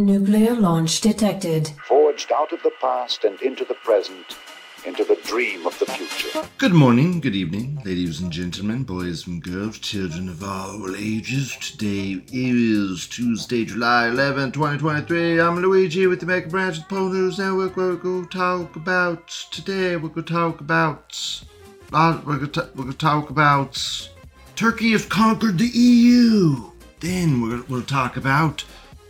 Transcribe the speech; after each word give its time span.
Nuclear 0.00 0.54
launch 0.54 1.02
detected. 1.02 1.72
Forged 1.86 2.32
out 2.32 2.54
of 2.54 2.62
the 2.62 2.72
past 2.80 3.24
and 3.24 3.38
into 3.42 3.66
the 3.66 3.74
present, 3.74 4.38
into 4.86 5.04
the 5.04 5.16
dream 5.26 5.66
of 5.66 5.78
the 5.78 5.84
future. 5.84 6.48
Good 6.56 6.72
morning, 6.72 7.20
good 7.20 7.34
evening, 7.34 7.82
ladies 7.84 8.18
and 8.22 8.32
gentlemen, 8.32 8.84
boys 8.84 9.26
and 9.26 9.42
girls, 9.42 9.78
children 9.78 10.30
of 10.30 10.42
all 10.42 10.96
ages. 10.96 11.54
Today 11.60 12.22
is 12.32 13.08
Tuesday, 13.08 13.66
July 13.66 14.08
11, 14.08 14.52
2023. 14.52 15.38
I'm 15.38 15.60
Luigi 15.60 16.06
with 16.06 16.20
the 16.20 16.26
Mega 16.26 16.48
Branch 16.48 16.78
of 16.78 16.88
Pol 16.88 17.10
News 17.10 17.38
Network. 17.38 17.76
We're 17.76 17.96
going 17.96 18.26
to 18.26 18.38
talk 18.38 18.76
about 18.76 19.28
today. 19.50 19.96
We're 19.96 20.08
going 20.08 20.24
to 20.24 20.32
talk 20.32 20.62
about. 20.62 21.44
Uh, 21.92 22.18
we're 22.24 22.38
going 22.38 22.52
to, 22.52 22.70
we're 22.74 22.84
going 22.84 22.92
to 22.92 22.98
talk 22.98 23.28
about. 23.28 24.08
Turkey 24.56 24.92
has 24.92 25.04
conquered 25.04 25.58
the 25.58 25.68
EU. 25.68 26.70
Then 27.00 27.42
we're, 27.42 27.62
we'll 27.64 27.82
talk 27.82 28.16
about 28.16 28.64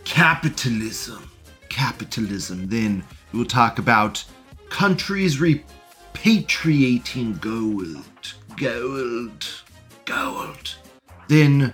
capitalism. 0.05 1.29
Capitalism. 1.69 2.67
Then 2.67 3.03
we'll 3.33 3.45
talk 3.45 3.79
about 3.79 4.23
countries 4.69 5.37
repatriating 5.37 7.39
gold. 7.39 8.33
Gold. 8.57 9.45
Gold. 10.05 10.75
Then, 11.27 11.73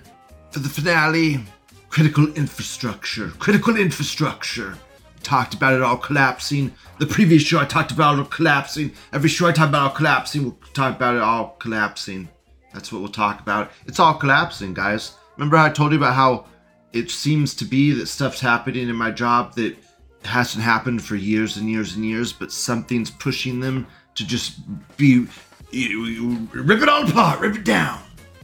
for 0.50 0.60
the 0.60 0.68
finale, 0.68 1.40
critical 1.88 2.32
infrastructure. 2.34 3.28
Critical 3.38 3.76
infrastructure. 3.76 4.76
Talked 5.22 5.54
about 5.54 5.74
it 5.74 5.82
all 5.82 5.96
collapsing. 5.96 6.72
The 6.98 7.06
previous 7.06 7.42
show 7.42 7.60
I 7.60 7.64
talked 7.64 7.90
about 7.90 8.18
it 8.18 8.30
collapsing. 8.30 8.92
Every 9.12 9.28
show 9.28 9.48
I 9.48 9.52
talk 9.52 9.68
about 9.68 9.92
it 9.92 9.96
collapsing, 9.96 10.44
we'll 10.44 10.58
talk 10.74 10.96
about 10.96 11.16
it 11.16 11.22
all 11.22 11.56
collapsing. 11.58 12.28
That's 12.72 12.92
what 12.92 13.00
we'll 13.00 13.10
talk 13.10 13.40
about. 13.40 13.72
It's 13.86 13.98
all 13.98 14.14
collapsing, 14.14 14.74
guys. 14.74 15.14
Remember 15.36 15.56
how 15.56 15.66
I 15.66 15.70
told 15.70 15.92
you 15.92 15.98
about 15.98 16.14
how 16.14 16.46
it 16.92 17.10
seems 17.10 17.54
to 17.56 17.64
be 17.64 17.92
that 17.92 18.06
stuff's 18.06 18.40
happening 18.40 18.88
in 18.88 18.96
my 18.96 19.10
job 19.10 19.54
that 19.54 19.76
hasn't 20.24 20.64
happened 20.64 21.02
for 21.02 21.16
years 21.16 21.56
and 21.56 21.70
years 21.70 21.94
and 21.94 22.04
years, 22.04 22.32
but 22.32 22.52
something's 22.52 23.10
pushing 23.10 23.60
them 23.60 23.86
to 24.14 24.26
just 24.26 24.60
be 24.96 25.26
rip 25.72 26.82
it 26.82 26.88
all 26.88 27.08
apart, 27.08 27.40
rip 27.40 27.56
it 27.56 27.64
down. 27.64 28.00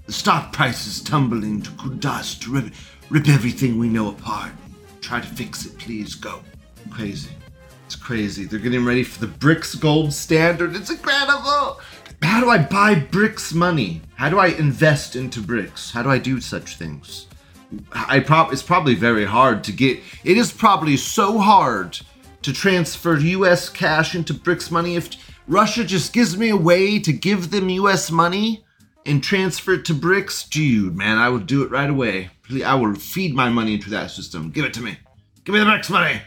The 0.07 0.13
stock 0.13 0.53
price 0.53 0.87
is 0.87 1.01
tumbling 1.01 1.63
to 1.63 1.95
dust. 1.95 2.47
Rip, 2.47 2.73
rip 3.09 3.29
everything 3.29 3.79
we 3.79 3.89
know 3.89 4.11
apart. 4.11 4.53
Try 5.01 5.21
to 5.21 5.27
fix 5.27 5.65
it, 5.65 5.79
please. 5.79 6.15
Go. 6.15 6.41
Crazy. 6.91 7.31
It's 7.87 7.97
crazy. 7.97 8.45
They're 8.45 8.59
getting 8.59 8.85
ready 8.85 9.03
for 9.03 9.25
the 9.25 9.33
BRICS 9.33 9.81
gold 9.81 10.13
standard. 10.13 10.77
It's 10.77 10.91
incredible. 10.91 11.81
How 12.23 12.41
do 12.41 12.51
I 12.51 12.59
buy 12.59 12.95
BRICS 12.95 13.55
money? 13.55 14.03
How 14.15 14.29
do 14.29 14.39
I 14.39 14.49
invest 14.49 15.17
into 15.17 15.41
BRICS? 15.41 15.93
How 15.93 16.03
do 16.03 16.11
I 16.11 16.19
do 16.19 16.41
such 16.41 16.77
things? 16.77 17.27
I 17.93 18.21
prob 18.21 18.53
it's 18.53 18.63
probably 18.63 18.95
very 18.95 19.25
hard 19.25 19.65
to 19.65 19.73
get. 19.73 20.01
It 20.25 20.37
is 20.37 20.53
probably 20.53 20.97
so 20.97 21.39
hard 21.39 21.99
to 22.43 22.53
transfer 22.53 23.17
U.S. 23.17 23.69
cash 23.69 24.15
into 24.15 24.35
BRICS 24.35 24.71
money. 24.71 24.97
If 24.97 25.11
Russia 25.47 25.85
just 25.85 26.13
gives 26.13 26.37
me 26.37 26.51
a 26.51 26.57
way 26.57 26.99
to 26.99 27.13
give 27.13 27.51
them 27.51 27.69
U.S. 27.69 28.11
money 28.11 28.65
and 29.07 29.23
transfer 29.23 29.75
it 29.75 29.85
to 29.87 29.95
BRICS, 29.95 30.49
dude, 30.51 30.97
man, 30.97 31.19
I 31.19 31.29
would 31.29 31.47
do 31.47 31.63
it 31.63 31.71
right 31.71 31.91
away. 31.91 32.31
I 32.65 32.75
will 32.75 32.95
feed 32.95 33.35
my 33.35 33.49
money 33.49 33.75
into 33.75 33.91
that 33.91 34.11
system. 34.11 34.51
Give 34.51 34.65
it 34.65 34.75
to 34.75 34.83
me. 34.83 34.99
Give 35.45 35.55
me 35.55 35.59
the 35.61 35.67
BRICS 35.67 35.91
money. 35.91 36.21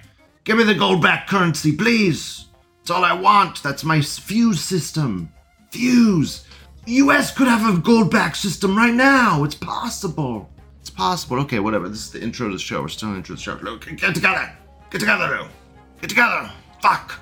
Give 0.43 0.57
me 0.57 0.63
the 0.63 0.75
gold-backed 0.75 1.29
currency, 1.29 1.75
please. 1.75 2.45
That's 2.79 2.91
all 2.91 3.03
I 3.03 3.13
want. 3.13 3.61
That's 3.61 3.83
my 3.83 4.01
fuse 4.01 4.61
system. 4.61 5.31
Fuse. 5.71 6.45
U.S. 6.85 7.35
could 7.35 7.47
have 7.47 7.77
a 7.77 7.81
gold-backed 7.81 8.37
system 8.37 8.77
right 8.77 8.93
now. 8.93 9.43
It's 9.43 9.55
possible. 9.55 10.49
It's 10.87 10.95
possible. 10.95 11.41
Okay, 11.41 11.59
whatever. 11.59 11.89
This 11.89 11.99
is 11.99 12.11
the 12.11 12.23
intro 12.23 12.47
to 12.47 12.53
the 12.53 12.59
show. 12.59 12.81
We're 12.81 12.87
still 12.87 13.09
in 13.09 13.15
the 13.15 13.17
intro 13.17 13.35
to 13.35 13.39
the 13.39 13.43
show. 13.43 13.59
Look, 13.61 13.85
get 13.97 14.15
together. 14.15 14.49
Get 14.89 14.99
together, 14.99 15.27
Lou. 15.27 15.47
Get 15.99 16.09
together. 16.09 16.49
Fuck. 16.81 17.19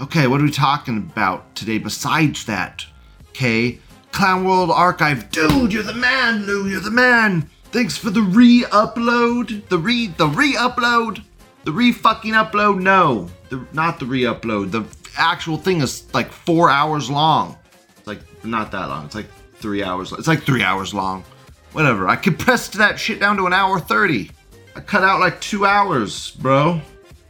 Okay, 0.00 0.28
what 0.28 0.40
are 0.40 0.44
we 0.44 0.52
talking 0.52 0.98
about 0.98 1.52
today 1.56 1.78
besides 1.78 2.44
that? 2.44 2.86
Okay, 3.30 3.80
Clown 4.12 4.44
World 4.44 4.70
Archive. 4.70 5.32
Dude, 5.32 5.72
you're 5.72 5.82
the 5.82 5.94
man, 5.94 6.46
Lou. 6.46 6.68
You're 6.68 6.78
the 6.78 6.92
man. 6.92 7.50
Thanks 7.72 7.96
for 7.96 8.10
the 8.10 8.22
re-upload. 8.22 9.68
The 9.68 9.78
re 9.78 10.06
the 10.06 10.28
re-upload. 10.28 11.24
The 11.64 11.72
re-fucking 11.72 12.34
upload. 12.34 12.80
No, 12.80 13.28
the 13.48 13.66
not 13.72 13.98
the 13.98 14.06
re-upload. 14.06 14.70
The 14.70 14.84
actual 15.16 15.56
thing 15.56 15.80
is 15.80 16.06
like 16.14 16.30
four 16.30 16.70
hours 16.70 17.10
long. 17.10 17.58
It's 17.96 18.06
like 18.06 18.20
not 18.44 18.70
that 18.70 18.88
long. 18.88 19.06
It's 19.06 19.16
like 19.16 19.28
three 19.56 19.82
hours. 19.82 20.12
It's 20.12 20.28
like 20.28 20.44
three 20.44 20.62
hours 20.62 20.94
long. 20.94 21.24
Whatever. 21.72 22.08
I 22.08 22.16
compressed 22.16 22.74
that 22.74 22.98
shit 22.98 23.20
down 23.20 23.36
to 23.36 23.46
an 23.46 23.52
hour 23.52 23.78
30. 23.78 24.30
I 24.74 24.80
cut 24.80 25.02
out 25.02 25.20
like 25.20 25.40
two 25.40 25.66
hours, 25.66 26.32
bro. 26.32 26.80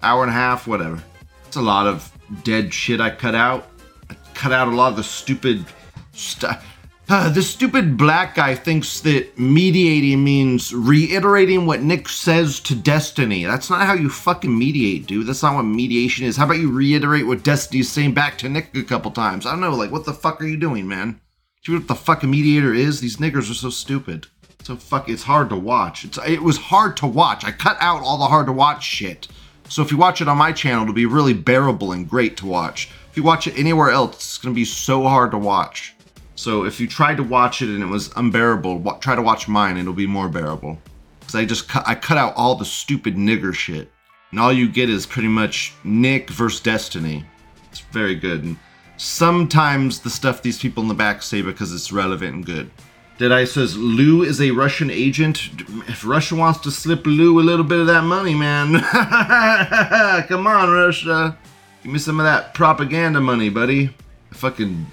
Hour 0.03 0.22
and 0.22 0.31
a 0.31 0.34
half, 0.34 0.66
whatever. 0.66 1.03
It's 1.47 1.56
a 1.56 1.62
lot 1.62 1.87
of 1.87 2.12
dead 2.44 2.72
shit 2.72 3.00
I 3.00 3.10
cut 3.10 3.34
out. 3.34 3.69
I 4.10 4.16
cut 4.34 4.53
out 4.53 4.69
a 4.69 4.71
lot 4.71 4.91
of 4.91 4.97
the 4.97 5.03
stupid 5.03 5.65
stuff. 6.12 6.65
Uh, 7.10 7.31
the 7.31 7.41
stupid 7.41 7.97
black 7.97 8.34
guy 8.34 8.54
thinks 8.54 9.00
that 9.00 9.38
mediating 9.38 10.22
means 10.22 10.75
reiterating 10.75 11.65
what 11.65 11.81
Nick 11.81 12.06
says 12.06 12.60
to 12.60 12.75
Destiny. 12.75 13.44
That's 13.44 13.70
not 13.70 13.87
how 13.87 13.94
you 13.94 14.10
fucking 14.10 14.56
mediate, 14.56 15.06
dude. 15.06 15.26
That's 15.26 15.43
not 15.43 15.55
what 15.55 15.62
mediation 15.62 16.26
is. 16.26 16.37
How 16.37 16.44
about 16.44 16.59
you 16.59 16.70
reiterate 16.70 17.26
what 17.26 17.43
Destiny's 17.43 17.91
saying 17.91 18.12
back 18.12 18.37
to 18.38 18.49
Nick 18.50 18.76
a 18.76 18.82
couple 18.82 19.10
times? 19.10 19.47
I 19.47 19.53
don't 19.53 19.62
know, 19.62 19.75
like, 19.75 19.91
what 19.91 20.05
the 20.05 20.12
fuck 20.12 20.43
are 20.43 20.47
you 20.47 20.59
doing, 20.59 20.87
man? 20.87 21.19
Do 21.65 21.73
you 21.73 21.79
know 21.79 21.83
what 21.83 21.89
the 21.89 21.95
fucking 21.95 22.31
mediator 22.31 22.73
is? 22.73 23.01
These 23.01 23.17
niggers 23.17 23.51
are 23.51 23.55
so 23.55 23.71
stupid. 23.71 24.27
So 24.63 24.77
fuck, 24.77 25.09
it's 25.09 25.23
hard 25.23 25.49
to 25.51 25.57
watch. 25.57 26.05
It's 26.05 26.19
it 26.27 26.43
was 26.43 26.59
hard 26.59 26.97
to 26.99 27.07
watch. 27.07 27.45
I 27.45 27.53
cut 27.53 27.77
out 27.81 28.03
all 28.03 28.19
the 28.19 28.27
hard 28.27 28.47
to 28.47 28.53
watch 28.53 28.85
shit. 28.85 29.29
So 29.69 29.83
if 29.83 29.91
you 29.91 29.99
watch 29.99 30.21
it 30.21 30.29
on 30.29 30.39
my 30.39 30.53
channel, 30.53 30.83
it'll 30.83 30.95
be 30.95 31.07
really 31.07 31.35
bearable 31.35 31.93
and 31.93 32.09
great 32.09 32.37
to 32.39 32.47
watch. 32.47 32.91
If 33.11 33.17
you 33.17 33.23
watch 33.23 33.47
it 33.47 33.59
anywhere 33.59 33.91
else, 33.91 34.17
it's 34.17 34.39
gonna 34.39 34.55
be 34.55 34.65
so 34.65 35.03
hard 35.05 35.31
to 35.33 35.39
watch. 35.39 35.95
So 36.35 36.65
if 36.65 36.79
you 36.79 36.87
tried 36.87 37.17
to 37.17 37.23
watch 37.23 37.63
it 37.63 37.69
and 37.69 37.83
it 37.83 37.87
was 37.87 38.11
unbearable, 38.15 38.99
try 39.01 39.15
to 39.15 39.23
watch 39.23 39.49
mine. 39.49 39.77
It'll 39.77 39.93
be 39.93 40.07
more 40.07 40.29
bearable. 40.29 40.79
Cause 41.23 41.35
I 41.35 41.45
just 41.45 41.69
cut, 41.69 41.83
I 41.87 41.95
cut 41.95 42.17
out 42.17 42.35
all 42.37 42.55
the 42.55 42.65
stupid 42.65 43.17
nigger 43.17 43.55
shit, 43.55 43.91
and 44.31 44.41
all 44.41 44.53
you 44.53 44.69
get 44.69 44.89
is 44.89 45.05
pretty 45.05 45.29
much 45.29 45.75
Nick 45.85 46.31
versus 46.31 46.61
Destiny. 46.61 47.25
It's 47.71 47.81
very 47.81 48.15
good. 48.15 48.57
Sometimes 48.99 50.01
the 50.01 50.11
stuff 50.11 50.43
these 50.43 50.59
people 50.59 50.83
in 50.83 50.89
the 50.89 50.95
back 50.95 51.23
say 51.23 51.41
because 51.41 51.73
it's 51.73 51.93
relevant 51.93 52.35
and 52.35 52.45
good. 52.45 52.71
Deadeye 53.17 53.45
says 53.45 53.77
Lou 53.77 54.23
is 54.23 54.41
a 54.41 54.51
Russian 54.51 54.91
agent. 54.91 55.51
If 55.89 56.05
Russia 56.05 56.35
wants 56.35 56.61
to 56.61 56.71
slip 56.71 57.07
Lou 57.07 57.41
a 57.41 57.43
little 57.43 57.65
bit 57.65 57.81
of 57.81 57.87
that 57.87 58.03
money, 58.03 58.35
man, 58.35 58.81
come 60.29 60.47
on, 60.47 60.71
Russia, 60.71 61.39
give 61.83 61.93
me 61.93 61.99
some 61.99 62.21
of 62.21 62.25
that 62.25 62.55
propaganda 62.55 63.21
money, 63.21 63.49
buddy. 63.51 63.91
I 64.31 64.35
fucking 64.35 64.87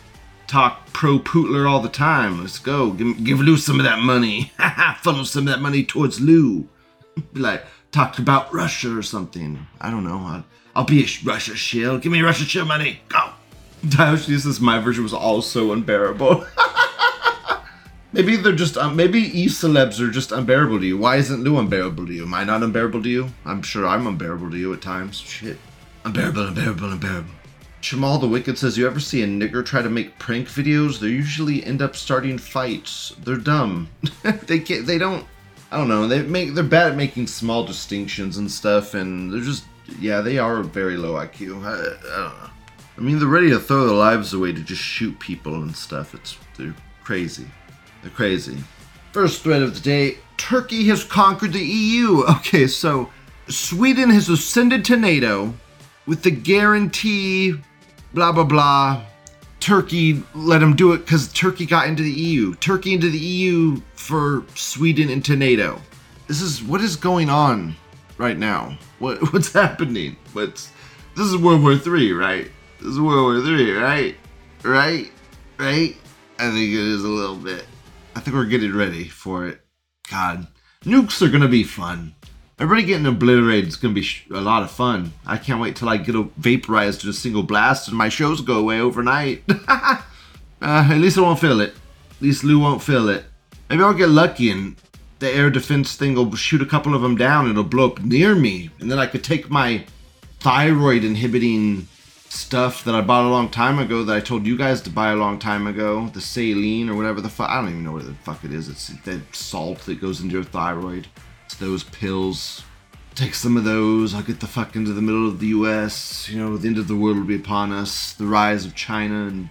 talk 0.48 0.88
pro 0.94 1.20
Putler 1.20 1.68
all 1.68 1.82
the 1.82 1.90
time. 1.90 2.42
Let's 2.42 2.60
go. 2.60 2.92
Give, 2.92 3.24
give 3.24 3.40
Lou 3.40 3.58
some 3.58 3.80
of 3.80 3.86
that 3.86 4.00
money. 4.00 4.52
Funnel 5.02 5.26
some 5.26 5.48
of 5.48 5.54
that 5.54 5.62
money 5.62 5.84
towards 5.84 6.20
Lou. 6.20 6.68
Be 7.34 7.40
like, 7.40 7.64
talk 7.92 8.20
about 8.20 8.54
Russia 8.54 8.96
or 8.96 9.04
something. 9.04 9.66
I 9.82 9.90
don't 9.90 10.04
know. 10.04 10.18
I'll, 10.18 10.46
I'll 10.76 10.84
be 10.84 11.04
a 11.04 11.08
Russia 11.24 11.56
shill. 11.56 11.98
Give 11.98 12.12
me 12.12 12.22
Russia 12.22 12.44
shill 12.44 12.66
money. 12.66 13.00
Go. 13.08 13.32
This 13.86 14.60
my 14.60 14.80
version 14.80 15.04
was 15.04 15.14
also 15.14 15.72
unbearable. 15.72 16.46
maybe 18.14 18.36
they're 18.36 18.54
just 18.54 18.78
um, 18.78 18.96
maybe 18.96 19.20
e 19.20 19.46
celebs 19.48 20.00
are 20.00 20.10
just 20.10 20.32
unbearable 20.32 20.80
to 20.80 20.86
you. 20.86 20.98
Why 20.98 21.18
isn't 21.18 21.44
Lou 21.44 21.60
unbearable 21.60 22.08
to 22.08 22.14
you? 22.14 22.24
Am 22.24 22.34
I 22.34 22.44
not 22.44 22.64
unbearable 22.64 23.04
to 23.04 23.10
you? 23.10 23.30
I'm 23.46 23.62
sure 23.62 23.86
I'm 23.86 24.08
unbearable 24.08 24.50
to 24.52 24.58
you 24.58 24.74
at 24.74 24.82
times. 24.82 25.20
Shit, 25.20 25.58
unbearable, 26.04 26.48
unbearable, 26.48 26.92
unbearable. 26.94 27.32
Shamal 27.82 28.20
the 28.20 28.28
Wicked 28.28 28.58
says, 28.58 28.78
"You 28.78 28.88
ever 28.88 29.00
see 29.00 29.22
a 29.22 29.28
nigger 29.28 29.64
try 29.64 29.84
to 29.84 29.90
make 29.90 30.18
prank 30.18 30.48
videos? 30.48 31.00
They 31.00 31.10
usually 31.10 31.64
end 31.64 31.82
up 31.82 31.96
starting 31.96 32.40
fights. 32.40 33.14
They're 33.24 33.36
dumb. 33.36 33.90
they 34.48 34.60
can't. 34.60 34.88
They 34.88 34.98
don't. 34.98 35.26
I 35.72 35.78
don't 35.78 35.90
know. 35.90 36.08
They 36.08 36.24
make. 36.24 36.56
They're 36.56 36.64
bad 36.64 36.92
at 36.92 36.98
making 36.98 37.28
small 37.28 37.64
distinctions 37.64 38.38
and 38.38 38.52
stuff, 38.52 38.96
and 38.96 39.32
they're 39.32 39.42
just. 39.42 39.66
Yeah, 40.00 40.22
they 40.22 40.40
are 40.40 40.64
very 40.64 40.98
low 40.98 41.14
IQ. 41.14 41.64
I, 41.64 41.74
I 41.74 42.24
don't 42.24 42.42
know. 42.42 42.50
I 42.98 43.02
mean, 43.02 43.20
they're 43.20 43.28
ready 43.28 43.50
to 43.50 43.60
throw 43.60 43.86
their 43.86 43.96
lives 43.96 44.34
away 44.34 44.54
to 44.54 44.62
just 44.62 44.82
shoot 44.82 45.20
people 45.20 45.56
and 45.56 45.76
stuff. 45.76 46.14
It's 46.14 46.38
they're 46.58 46.76
crazy. 47.04 47.48
They're 48.02 48.12
crazy. 48.12 48.58
First 49.12 49.44
thread 49.44 49.62
of 49.62 49.74
the 49.74 49.82
day: 49.82 50.18
Turkey 50.38 50.88
has 50.88 51.04
conquered 51.04 51.54
the 51.54 51.64
EU. 51.64 52.24
Okay, 52.38 52.68
so 52.68 53.10
Sweden 53.48 54.10
has 54.10 54.30
ascended 54.30 54.86
to 54.86 54.98
NATO 54.98 55.54
with 56.06 56.24
the 56.24 56.32
guarantee, 56.32 57.56
blah 58.14 58.32
blah 58.32 58.44
blah. 58.44 59.04
Turkey 59.60 60.24
let 60.36 60.60
them 60.60 60.76
do 60.76 60.94
it 60.94 61.00
because 61.00 61.32
Turkey 61.34 61.66
got 61.66 61.88
into 61.88 62.04
the 62.04 62.12
EU. 62.12 62.54
Turkey 62.56 62.94
into 62.94 63.10
the 63.10 63.18
EU 63.18 63.82
for 63.96 64.44
Sweden 64.54 65.10
into 65.10 65.36
NATO. 65.36 65.82
This 66.28 66.42
is 66.42 66.64
what 66.64 66.82
is 66.82 66.96
going 66.96 67.30
on 67.30 67.76
right 68.18 68.38
now. 68.38 68.78
What 69.00 69.18
what's 69.34 69.52
happening? 69.52 70.16
What's 70.34 70.72
this 71.16 71.26
is 71.26 71.38
World 71.38 71.64
War 71.64 71.78
Three, 71.78 72.12
right? 72.14 72.52
This 72.80 72.88
is 72.92 73.00
World 73.00 73.24
War 73.24 73.42
Three, 73.42 73.72
right? 73.74 74.16
Right? 74.64 75.12
Right? 75.58 75.96
I 76.38 76.52
think 76.52 76.74
it 76.74 76.80
is 76.80 77.04
a 77.04 77.08
little 77.08 77.36
bit. 77.36 77.66
I 78.16 78.20
think 78.20 78.36
we're 78.36 78.46
getting 78.46 78.76
ready 78.76 79.08
for 79.08 79.48
it. 79.48 79.62
God, 80.10 80.48
nukes 80.84 81.22
are 81.22 81.30
gonna 81.30 81.48
be 81.48 81.64
fun. 81.64 82.16
Everybody 82.60 82.86
getting 82.88 83.06
obliterated 83.06 83.68
is 83.68 83.76
gonna 83.76 83.94
be 83.94 84.02
sh- 84.02 84.28
a 84.32 84.42
lot 84.42 84.64
of 84.64 84.72
fun. 84.72 85.14
I 85.26 85.38
can't 85.38 85.62
wait 85.62 85.76
till 85.76 85.90
I 85.90 85.98
get 85.98 86.16
a 86.16 86.24
vaporized 86.38 87.04
in 87.04 87.10
a 87.10 87.14
single 87.14 87.44
blast 87.44 87.88
and 87.88 87.98
my 87.98 88.10
shows 88.10 88.42
go 88.42 88.60
away 88.60 88.80
overnight. 88.80 89.44
uh, 89.68 90.02
at 90.62 90.98
least 90.98 91.18
I 91.18 91.22
won't 91.22 91.40
feel 91.40 91.60
it. 91.62 91.74
At 92.12 92.22
least 92.22 92.44
Lou 92.44 92.60
won't 92.60 92.84
feel 92.84 93.10
it. 93.10 93.26
Maybe 93.70 93.84
I'll 93.84 93.94
get 93.94 94.10
lucky 94.10 94.52
and 94.52 94.76
the 95.20 95.30
air 95.30 95.50
defense 95.50 95.96
thing 95.96 96.16
will 96.16 96.34
shoot 96.36 96.62
a 96.62 96.66
couple 96.66 96.94
of 96.94 97.02
them 97.02 97.16
down. 97.18 97.46
and 97.46 97.52
It'll 97.52 97.64
blow 97.64 97.88
up 97.88 98.02
near 98.02 98.36
me, 98.36 98.70
and 98.80 98.92
then 98.92 99.00
I 99.00 99.08
could 99.08 99.24
take 99.24 99.50
my 99.50 99.86
thyroid 100.40 101.04
inhibiting 101.04 101.88
stuff 102.36 102.84
that 102.84 102.94
I 102.94 103.02
bought 103.02 103.26
a 103.26 103.30
long 103.30 103.50
time 103.50 103.80
ago 103.80 104.04
that 104.04 104.16
I 104.16 104.20
told 104.20 104.46
you 104.46 104.58
guys 104.58 104.82
to 104.82 104.90
buy 104.90 105.12
a 105.12 105.16
long 105.16 105.40
time 105.40 105.68
ago, 105.68 106.10
the 106.14 106.22
saline 106.22 106.90
or 106.90 106.96
whatever 106.96 107.22
the 107.22 107.30
fuck. 107.30 107.50
I 107.50 107.62
don't 107.62 107.70
even 107.70 107.84
know 107.84 107.94
what 107.94 108.06
the 108.06 108.14
fuck 108.14 108.44
it 108.44 108.54
is. 108.54 108.70
It's 108.70 108.88
that 109.04 109.36
salt 109.36 109.80
that 109.82 110.02
goes 110.02 110.22
into 110.22 110.36
your 110.36 110.44
thyroid. 110.44 111.08
It's 111.46 111.56
those 111.56 111.84
pills. 111.84 112.64
Take 113.16 113.34
some 113.34 113.56
of 113.56 113.64
those. 113.64 114.14
I'll 114.14 114.22
get 114.22 114.42
the 114.42 114.48
fuck 114.48 114.76
into 114.76 114.92
the 114.92 115.02
middle 115.02 115.28
of 115.28 115.40
the 115.40 115.48
U.S. 115.48 116.30
You 116.30 116.38
know, 116.38 116.58
the 116.58 116.68
end 116.68 116.78
of 116.78 116.88
the 116.88 116.96
world 116.96 117.18
will 117.18 117.24
be 117.24 117.38
upon 117.38 117.72
us. 117.72 118.14
The 118.14 118.26
rise 118.26 118.66
of 118.66 118.76
China 118.76 119.28
and 119.28 119.50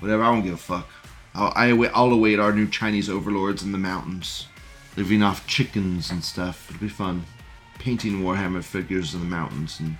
whatever. 0.00 0.24
I 0.24 0.32
don't 0.32 0.42
give 0.42 0.54
a 0.54 0.58
fuck. 0.58 0.88
I'll, 1.34 1.52
I, 1.54 1.70
I'll 1.94 2.12
await 2.12 2.40
our 2.40 2.52
new 2.52 2.68
Chinese 2.68 3.08
overlords 3.08 3.62
in 3.62 3.72
the 3.72 3.78
mountains, 3.78 4.48
living 4.96 5.22
off 5.22 5.46
chickens 5.46 6.10
and 6.10 6.24
stuff. 6.24 6.68
It'll 6.68 6.80
be 6.80 6.88
fun. 6.88 7.24
Painting 7.78 8.22
Warhammer 8.22 8.62
figures 8.62 9.14
in 9.14 9.20
the 9.20 9.26
mountains 9.26 9.78
and 9.78 9.96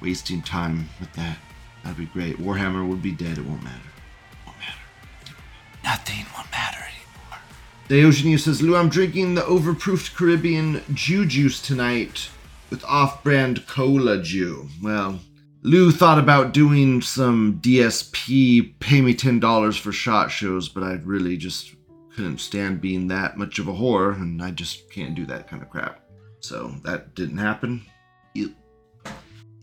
wasting 0.00 0.42
time 0.42 0.88
with 1.00 1.12
that. 1.14 1.38
That'd 1.86 1.98
be 1.98 2.06
great. 2.06 2.36
Warhammer 2.38 2.86
would 2.88 3.00
be 3.00 3.12
dead. 3.12 3.38
It 3.38 3.46
won't 3.46 3.62
matter. 3.62 3.76
It 3.76 4.44
won't 4.44 4.58
matter. 4.58 5.36
Nothing 5.84 6.26
will 6.36 6.44
matter 6.50 6.78
anymore. 6.82 7.38
Diogenes 7.86 8.42
says, 8.42 8.60
Lou, 8.60 8.74
I'm 8.74 8.88
drinking 8.88 9.36
the 9.36 9.42
overproofed 9.42 10.16
Caribbean 10.16 10.82
Jew 10.92 11.24
juice 11.26 11.62
tonight 11.62 12.28
with 12.70 12.84
off-brand 12.86 13.68
cola 13.68 14.20
Jew. 14.20 14.68
Well, 14.82 15.20
Lou 15.62 15.92
thought 15.92 16.18
about 16.18 16.52
doing 16.52 17.02
some 17.02 17.60
DSP, 17.62 18.74
pay 18.80 19.00
me 19.00 19.14
$10 19.14 19.78
for 19.78 19.92
shot 19.92 20.32
shows, 20.32 20.68
but 20.68 20.82
I 20.82 20.94
really 21.04 21.36
just 21.36 21.76
couldn't 22.16 22.38
stand 22.38 22.80
being 22.80 23.06
that 23.06 23.38
much 23.38 23.60
of 23.60 23.68
a 23.68 23.72
whore, 23.72 24.20
and 24.20 24.42
I 24.42 24.50
just 24.50 24.90
can't 24.90 25.14
do 25.14 25.24
that 25.26 25.46
kind 25.46 25.62
of 25.62 25.70
crap. 25.70 26.00
So 26.40 26.74
that 26.82 27.14
didn't 27.14 27.38
happen. 27.38 27.86
Ew. 28.34 28.56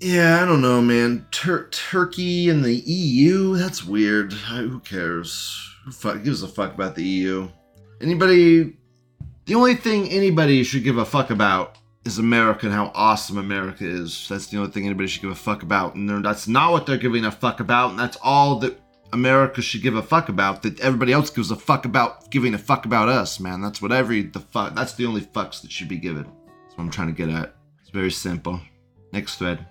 Yeah, 0.04 0.44
I 0.44 0.46
don't 0.46 0.60
know, 0.60 0.82
man. 0.82 1.26
Tur- 1.32 1.70
Turkey 1.70 2.50
and 2.50 2.62
the 2.62 2.76
EU? 2.76 3.56
That's 3.56 3.86
weird. 3.86 4.34
Who 4.34 4.82
cares? 4.82 5.58
Who 5.86 5.94
fuck 5.94 6.26
gives 6.26 6.44
a 6.44 6.48
fuck 6.50 6.74
about 6.74 6.96
the 6.96 7.06
EU? 7.06 7.48
Anybody. 8.02 8.76
The 9.46 9.56
only 9.56 9.76
thing 9.76 10.10
anybody 10.10 10.66
should 10.66 10.84
give 10.84 10.98
a 10.98 11.06
fuck 11.06 11.30
about 11.30 11.78
is 12.04 12.20
America 12.20 12.66
and 12.66 12.76
how 12.76 12.92
awesome 12.94 13.38
America 13.38 13.86
is. 13.86 14.28
That's 14.28 14.48
the 14.48 14.58
only 14.58 14.72
thing 14.72 14.86
anybody 14.86 15.08
should 15.08 15.22
give 15.22 15.32
a 15.32 15.36
fuck 15.36 15.64
about. 15.64 15.96
And 15.96 16.26
that's 16.26 16.50
not 16.50 16.74
what 16.74 16.86
they're 16.86 16.98
giving 16.98 17.24
a 17.24 17.32
fuck 17.32 17.62
about. 17.62 17.92
And 17.92 18.00
that's 18.00 18.18
all 18.22 18.60
that 18.60 18.78
America 19.14 19.62
should 19.62 19.84
give 19.84 19.96
a 19.96 20.04
fuck 20.04 20.28
about. 20.28 20.64
That 20.64 20.82
everybody 20.82 21.14
else 21.14 21.30
gives 21.30 21.50
a 21.50 21.56
fuck 21.56 21.86
about 21.86 22.30
giving 22.30 22.54
a 22.54 22.58
fuck 22.58 22.84
about 22.86 23.08
us, 23.08 23.40
man. 23.40 23.62
That's 23.62 23.82
what 23.82 23.94
every 23.94 24.24
the 24.24 24.42
fuck. 24.42 24.76
That's 24.76 24.96
the 24.96 25.06
only 25.06 25.22
fucks 25.22 25.62
that 25.62 25.72
should 25.72 25.88
be 25.88 25.96
given. 25.96 26.24
That's 26.24 26.78
what 26.78 26.84
I'm 26.84 26.92
trying 26.92 27.08
to 27.08 27.14
get 27.14 27.30
at. 27.30 27.56
It's 27.80 27.90
very 27.90 28.12
simple. 28.12 28.60
Next 29.14 29.38
thread. 29.38 29.66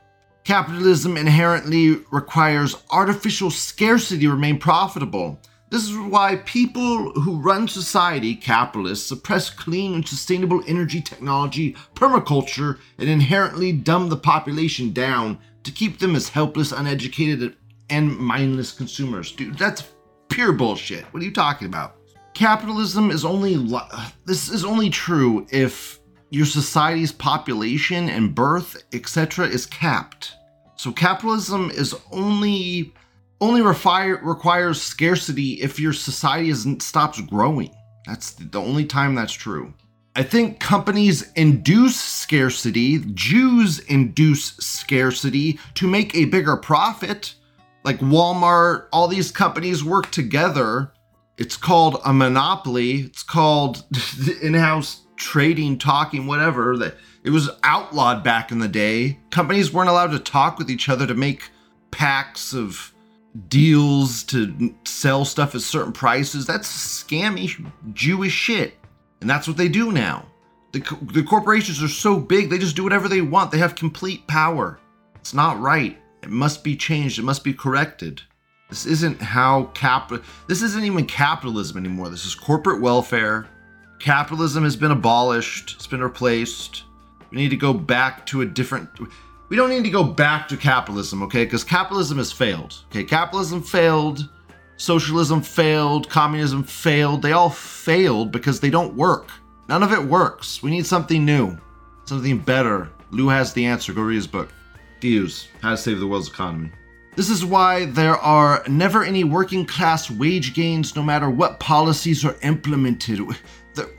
Capitalism 0.44 1.16
inherently 1.16 2.00
requires 2.10 2.82
artificial 2.90 3.50
scarcity 3.50 4.22
to 4.22 4.30
remain 4.30 4.58
profitable. 4.58 5.38
This 5.70 5.88
is 5.88 5.96
why 5.96 6.36
people 6.44 7.12
who 7.12 7.40
run 7.40 7.68
society, 7.68 8.34
capitalists, 8.34 9.06
suppress 9.06 9.48
clean 9.48 9.94
and 9.94 10.06
sustainable 10.06 10.62
energy 10.66 11.00
technology, 11.00 11.76
permaculture, 11.94 12.78
and 12.98 13.08
inherently 13.08 13.72
dumb 13.72 14.08
the 14.08 14.16
population 14.16 14.92
down 14.92 15.38
to 15.62 15.70
keep 15.70 15.98
them 15.98 16.16
as 16.16 16.28
helpless, 16.28 16.72
uneducated, 16.72 17.56
and 17.88 18.18
mindless 18.18 18.72
consumers. 18.72 19.32
Dude, 19.32 19.56
that's 19.56 19.84
pure 20.28 20.52
bullshit. 20.52 21.04
What 21.12 21.22
are 21.22 21.26
you 21.26 21.32
talking 21.32 21.68
about? 21.68 21.96
Capitalism 22.34 23.10
is 23.10 23.24
only 23.24 23.56
li- 23.56 23.80
this 24.24 24.50
is 24.50 24.64
only 24.64 24.90
true 24.90 25.46
if 25.50 26.00
your 26.32 26.46
society's 26.46 27.12
population 27.12 28.08
and 28.08 28.34
birth, 28.34 28.82
etc., 28.94 29.46
is 29.46 29.66
capped. 29.66 30.32
So 30.76 30.90
capitalism 30.90 31.70
is 31.70 31.94
only 32.10 32.92
only 33.40 33.60
requires 33.60 34.80
scarcity 34.80 35.60
if 35.60 35.78
your 35.78 35.92
society 35.92 36.48
isn't 36.48 36.80
stops 36.80 37.20
growing. 37.20 37.70
That's 38.06 38.32
the 38.32 38.60
only 38.60 38.86
time 38.86 39.14
that's 39.14 39.32
true. 39.32 39.74
I 40.16 40.22
think 40.22 40.58
companies 40.58 41.30
induce 41.32 42.00
scarcity, 42.00 42.98
Jews 43.14 43.80
induce 43.80 44.56
scarcity 44.56 45.58
to 45.74 45.86
make 45.86 46.14
a 46.14 46.26
bigger 46.26 46.56
profit. 46.56 47.34
Like 47.84 47.98
Walmart, 47.98 48.86
all 48.92 49.08
these 49.08 49.30
companies 49.30 49.84
work 49.84 50.10
together. 50.10 50.92
It's 51.36 51.56
called 51.56 52.00
a 52.04 52.12
monopoly. 52.12 53.00
It's 53.00 53.22
called 53.22 53.84
in-house 54.42 55.01
trading, 55.22 55.78
talking, 55.78 56.26
whatever. 56.26 56.76
That 56.76 56.96
it 57.24 57.30
was 57.30 57.50
outlawed 57.62 58.22
back 58.22 58.50
in 58.50 58.58
the 58.58 58.68
day. 58.68 59.18
Companies 59.30 59.72
weren't 59.72 59.88
allowed 59.88 60.10
to 60.10 60.18
talk 60.18 60.58
with 60.58 60.70
each 60.70 60.88
other 60.88 61.06
to 61.06 61.14
make 61.14 61.50
packs 61.90 62.52
of 62.52 62.92
deals 63.48 64.24
to 64.24 64.74
sell 64.84 65.24
stuff 65.24 65.54
at 65.54 65.62
certain 65.62 65.92
prices. 65.92 66.46
That's 66.46 66.68
scammy 67.02 67.70
Jewish 67.94 68.32
shit. 68.32 68.74
And 69.20 69.30
that's 69.30 69.46
what 69.46 69.56
they 69.56 69.68
do 69.68 69.92
now. 69.92 70.26
The, 70.72 70.80
the 71.12 71.22
corporations 71.22 71.82
are 71.82 71.88
so 71.88 72.18
big, 72.18 72.50
they 72.50 72.58
just 72.58 72.76
do 72.76 72.82
whatever 72.82 73.08
they 73.08 73.20
want. 73.20 73.50
They 73.50 73.58
have 73.58 73.74
complete 73.74 74.26
power. 74.26 74.80
It's 75.16 75.34
not 75.34 75.60
right. 75.60 75.98
It 76.22 76.30
must 76.30 76.64
be 76.64 76.76
changed. 76.76 77.18
It 77.18 77.24
must 77.24 77.44
be 77.44 77.52
corrected. 77.52 78.22
This 78.68 78.86
isn't 78.86 79.20
how 79.20 79.64
cap. 79.74 80.10
This 80.48 80.62
isn't 80.62 80.84
even 80.84 81.04
capitalism 81.04 81.76
anymore. 81.76 82.08
This 82.08 82.24
is 82.24 82.34
corporate 82.34 82.80
welfare. 82.80 83.46
Capitalism 84.02 84.64
has 84.64 84.74
been 84.74 84.90
abolished. 84.90 85.74
It's 85.76 85.86
been 85.86 86.02
replaced. 86.02 86.82
We 87.30 87.36
need 87.36 87.50
to 87.50 87.56
go 87.56 87.72
back 87.72 88.26
to 88.26 88.40
a 88.40 88.44
different. 88.44 88.88
We 89.48 89.56
don't 89.56 89.70
need 89.70 89.84
to 89.84 89.90
go 89.90 90.02
back 90.02 90.48
to 90.48 90.56
capitalism, 90.56 91.22
okay? 91.22 91.44
Because 91.44 91.62
capitalism 91.62 92.18
has 92.18 92.32
failed. 92.32 92.74
Okay, 92.90 93.04
capitalism 93.04 93.62
failed. 93.62 94.28
Socialism 94.76 95.40
failed. 95.40 96.10
Communism 96.10 96.64
failed. 96.64 97.22
They 97.22 97.30
all 97.30 97.48
failed 97.48 98.32
because 98.32 98.58
they 98.58 98.70
don't 98.70 98.96
work. 98.96 99.30
None 99.68 99.84
of 99.84 99.92
it 99.92 100.02
works. 100.02 100.64
We 100.64 100.72
need 100.72 100.84
something 100.84 101.24
new, 101.24 101.56
something 102.04 102.38
better. 102.38 102.90
Lou 103.12 103.28
has 103.28 103.52
the 103.52 103.66
answer. 103.66 103.92
Go 103.92 104.02
read 104.02 104.16
his 104.16 104.26
book. 104.26 104.52
Deus, 104.98 105.46
How 105.60 105.70
to 105.70 105.76
Save 105.76 106.00
the 106.00 106.08
World's 106.08 106.28
Economy. 106.28 106.72
This 107.14 107.30
is 107.30 107.44
why 107.44 107.84
there 107.84 108.16
are 108.16 108.64
never 108.66 109.04
any 109.04 109.22
working 109.22 109.64
class 109.66 110.10
wage 110.10 110.54
gains 110.54 110.96
no 110.96 111.02
matter 111.02 111.30
what 111.30 111.60
policies 111.60 112.24
are 112.24 112.36
implemented. 112.42 113.20
The, 113.74 113.90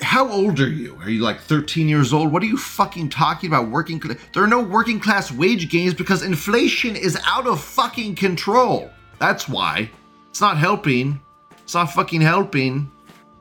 how 0.00 0.28
old 0.28 0.60
are 0.60 0.68
you? 0.68 0.98
Are 1.00 1.08
you 1.08 1.22
like 1.22 1.40
13 1.40 1.88
years 1.88 2.12
old? 2.12 2.32
What 2.32 2.42
are 2.42 2.46
you 2.46 2.56
fucking 2.56 3.08
talking 3.08 3.48
about 3.48 3.68
working 3.68 3.98
There 4.32 4.42
are 4.42 4.48
no 4.48 4.62
working 4.62 5.00
class 5.00 5.32
wage 5.32 5.70
gains 5.70 5.94
because 5.94 6.22
inflation 6.22 6.96
is 6.96 7.18
out 7.24 7.46
of 7.46 7.62
fucking 7.62 8.16
control. 8.16 8.90
That's 9.18 9.48
why. 9.48 9.90
It's 10.30 10.40
not 10.40 10.58
helping. 10.58 11.20
It's 11.62 11.74
not 11.74 11.92
fucking 11.92 12.20
helping. 12.20 12.90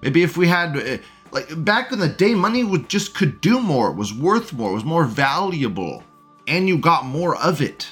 Maybe 0.02 0.24
if 0.24 0.38
we 0.38 0.48
had 0.48 0.78
uh, 0.78 0.98
like 1.32 1.64
back 1.66 1.92
in 1.92 2.00
the 2.00 2.08
day 2.08 2.34
money 2.34 2.64
would 2.64 2.90
just 2.90 3.16
could 3.16 3.42
do 3.42 3.60
more, 3.60 3.90
it 3.90 3.96
was 3.96 4.14
worth 4.14 4.54
more, 4.54 4.72
it 4.72 4.76
was 4.76 4.86
more 4.86 5.06
valuable, 5.06 6.04
and 6.48 6.68
you 6.68 6.78
got 6.78 7.06
more 7.06 7.36
of 7.36 7.62
it. 7.62 7.88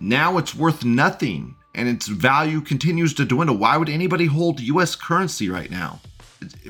Now 0.00 0.38
it's 0.38 0.54
worth 0.54 0.84
nothing 0.84 1.56
and 1.74 1.88
its 1.88 2.08
value 2.08 2.60
continues 2.60 3.14
to 3.14 3.24
dwindle. 3.24 3.56
Why 3.56 3.76
would 3.76 3.88
anybody 3.88 4.26
hold 4.26 4.60
US 4.60 4.94
currency 4.94 5.48
right 5.48 5.70
now? 5.70 6.00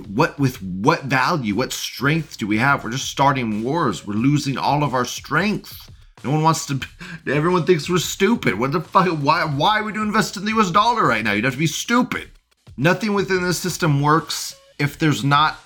What 0.08 0.38
with 0.38 0.62
what 0.62 1.04
value, 1.04 1.54
what 1.54 1.72
strength 1.72 2.38
do 2.38 2.46
we 2.46 2.58
have? 2.58 2.82
We're 2.82 2.90
just 2.90 3.10
starting 3.10 3.62
wars. 3.62 4.06
We're 4.06 4.14
losing 4.14 4.58
all 4.58 4.82
of 4.82 4.94
our 4.94 5.04
strength. 5.04 5.90
No 6.24 6.32
one 6.32 6.42
wants 6.42 6.66
to. 6.66 6.80
Everyone 7.26 7.64
thinks 7.64 7.88
we're 7.88 7.98
stupid. 7.98 8.58
What 8.58 8.72
the 8.72 8.80
fuck? 8.80 9.08
Why? 9.08 9.44
Why 9.44 9.80
would 9.80 9.94
you 9.94 10.02
invest 10.02 10.36
in 10.36 10.44
the 10.44 10.50
U.S. 10.52 10.70
dollar 10.70 11.06
right 11.06 11.24
now? 11.24 11.32
You'd 11.32 11.44
have 11.44 11.54
to 11.54 11.58
be 11.58 11.66
stupid. 11.66 12.30
Nothing 12.76 13.14
within 13.14 13.42
the 13.42 13.54
system 13.54 14.00
works 14.00 14.56
if 14.78 14.98
there's 14.98 15.22
not 15.22 15.58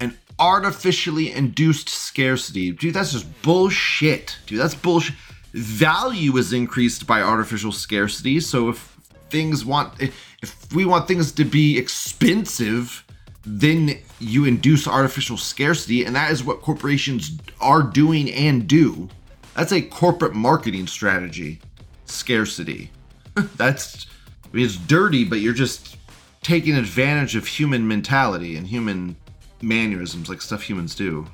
an 0.00 0.16
artificially 0.38 1.32
induced 1.32 1.88
scarcity. 1.88 2.72
Dude, 2.72 2.94
that's 2.94 3.12
just 3.12 3.42
bullshit. 3.42 4.38
Dude, 4.46 4.58
that's 4.60 4.74
bullshit. 4.74 5.14
Value 5.52 6.36
is 6.38 6.52
increased 6.52 7.06
by 7.06 7.20
artificial 7.20 7.72
scarcity. 7.72 8.40
So 8.40 8.70
if 8.70 8.96
things 9.28 9.64
want, 9.64 10.00
if 10.00 10.72
we 10.74 10.84
want 10.84 11.08
things 11.08 11.32
to 11.32 11.44
be 11.44 11.78
expensive, 11.78 13.04
then 13.44 13.98
you 14.20 14.44
induce 14.44 14.86
artificial 14.86 15.36
scarcity, 15.36 16.04
and 16.04 16.14
that 16.14 16.30
is 16.30 16.44
what 16.44 16.62
corporations 16.62 17.38
are 17.60 17.82
doing 17.82 18.30
and 18.30 18.68
do. 18.68 19.08
That's 19.54 19.72
a 19.72 19.82
corporate 19.82 20.34
marketing 20.34 20.86
strategy. 20.86 21.60
Scarcity. 22.06 22.90
That's 23.56 24.06
I 24.44 24.56
mean, 24.56 24.66
it's 24.66 24.76
dirty, 24.76 25.24
but 25.24 25.40
you're 25.40 25.54
just 25.54 25.96
taking 26.42 26.76
advantage 26.76 27.36
of 27.36 27.46
human 27.46 27.88
mentality 27.88 28.56
and 28.56 28.66
human 28.66 29.16
mannerisms, 29.62 30.28
like 30.28 30.42
stuff 30.42 30.62
humans 30.62 30.94
do. 30.94 31.26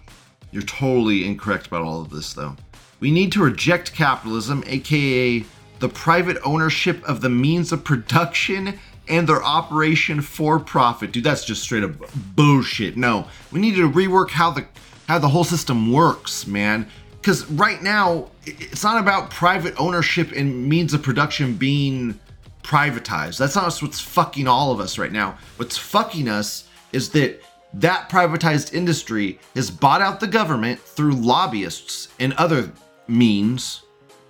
You're 0.50 0.62
totally 0.62 1.26
incorrect 1.26 1.66
about 1.66 1.82
all 1.82 2.00
of 2.00 2.10
this, 2.10 2.32
though. 2.32 2.56
We 3.00 3.10
need 3.10 3.32
to 3.32 3.42
reject 3.42 3.94
capitalism, 3.94 4.64
aka 4.66 5.44
the 5.78 5.88
private 5.88 6.38
ownership 6.44 7.02
of 7.04 7.20
the 7.20 7.28
means 7.28 7.70
of 7.70 7.84
production 7.84 8.78
and 9.08 9.28
their 9.28 9.42
operation 9.42 10.20
for 10.20 10.58
profit. 10.58 11.12
Dude, 11.12 11.24
that's 11.24 11.44
just 11.44 11.62
straight 11.62 11.84
up 11.84 11.92
bullshit. 12.34 12.96
No, 12.96 13.26
we 13.50 13.60
need 13.60 13.76
to 13.76 13.90
rework 13.90 14.30
how 14.30 14.50
the 14.50 14.66
how 15.06 15.18
the 15.18 15.28
whole 15.28 15.44
system 15.44 15.92
works, 15.92 16.46
man. 16.46 16.86
Because 17.20 17.50
right 17.50 17.82
now, 17.82 18.28
it's 18.46 18.84
not 18.84 19.00
about 19.00 19.30
private 19.30 19.74
ownership 19.78 20.32
and 20.32 20.68
means 20.68 20.94
of 20.94 21.02
production 21.02 21.54
being 21.54 22.18
privatized. 22.62 23.38
That's 23.38 23.56
not 23.56 23.76
what's 23.80 24.00
fucking 24.00 24.46
all 24.46 24.72
of 24.72 24.80
us 24.80 24.98
right 24.98 25.10
now. 25.10 25.38
What's 25.56 25.76
fucking 25.76 26.28
us 26.28 26.68
is 26.92 27.10
that 27.10 27.42
that 27.74 28.08
privatized 28.08 28.72
industry 28.72 29.38
has 29.54 29.70
bought 29.70 30.00
out 30.00 30.20
the 30.20 30.26
government 30.26 30.80
through 30.80 31.12
lobbyists 31.12 32.08
and 32.18 32.32
other 32.34 32.70
means 33.06 33.82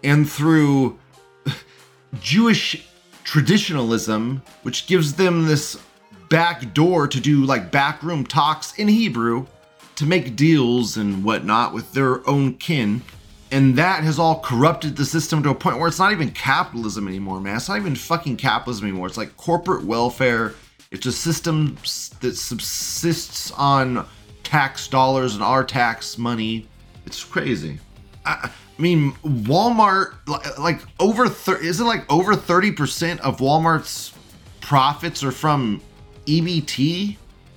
and 0.03 0.29
through 0.29 0.99
Jewish 2.21 2.88
traditionalism, 3.29 4.43
which 4.63 4.87
gives 4.87 5.15
them 5.15 5.47
this 5.47 5.79
back 6.29 6.75
door 6.75 7.07
to 7.09 7.21
do 7.21 7.45
like 7.45 7.71
backroom 7.71 8.25
talks 8.25 8.75
in 8.79 8.89
Hebrew 8.89 9.47
to 9.97 10.07
make 10.07 10.37
deals 10.37 10.97
and 10.97 11.25
whatnot 11.25 11.73
with 11.73 11.93
their 11.93 12.27
own 12.29 12.55
kin. 12.55 13.03
And 13.51 13.77
that 13.77 14.05
has 14.05 14.19
all 14.19 14.41
corrupted 14.41 14.97
the 14.97 15.05
system 15.05 15.43
to 15.43 15.51
a 15.51 15.55
point 15.55 15.79
where 15.79 15.89
it's 15.89 15.99
not 15.99 16.13
even 16.13 16.31
capitalism 16.31 17.09
anymore, 17.09 17.41
man. 17.41 17.57
It's 17.57 17.69
not 17.69 17.79
even 17.79 17.97
fucking 17.97 18.37
capitalism 18.37 18.87
anymore. 18.87 19.07
It's 19.07 19.17
like 19.17 19.37
corporate 19.37 19.85
welfare 19.85 20.55
it's 20.91 21.07
a 21.07 21.13
system 21.13 21.77
that 22.21 22.37
subsists 22.37 23.51
on 23.53 24.07
tax 24.43 24.89
dollars 24.89 25.35
and 25.35 25.43
our 25.43 25.63
tax 25.63 26.17
money. 26.17 26.67
It's 27.05 27.23
crazy. 27.23 27.79
I, 28.25 28.51
I 28.79 28.83
mean, 28.83 29.13
Walmart, 29.25 30.15
like 30.59 30.81
over, 31.01 31.29
thir- 31.29 31.59
is 31.59 31.81
it 31.81 31.85
like 31.85 32.11
over 32.11 32.35
30% 32.35 33.19
of 33.21 33.39
Walmart's 33.39 34.13
profits 34.61 35.25
are 35.25 35.33
from 35.33 35.81
EBT? 36.27 37.17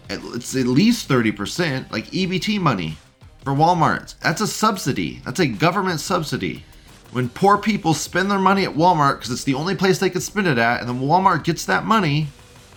It's 0.10 0.56
at 0.56 0.66
least 0.66 1.08
30%, 1.08 1.92
like 1.92 2.08
EBT 2.08 2.60
money 2.60 2.98
for 3.44 3.54
Walmart. 3.54 4.18
That's 4.20 4.42
a 4.42 4.48
subsidy. 4.48 5.22
That's 5.24 5.40
a 5.40 5.48
government 5.48 6.00
subsidy. 6.00 6.66
When 7.12 7.30
poor 7.30 7.58
people 7.58 7.94
spend 7.94 8.32
their 8.32 8.40
money 8.40 8.63
at 8.63 8.72
Walmart 8.72 9.18
because 9.18 9.32
it's 9.32 9.44
the 9.44 9.54
only 9.54 9.75
place 9.75 10.00
they 10.00 10.10
can 10.10 10.22
spend 10.22 10.48
it 10.48 10.58
at, 10.58 10.80
and 10.80 10.90
then 10.90 11.01
Walmart 11.01 11.44
gets 11.44 11.66
that 11.66 11.86
money, 11.86 12.28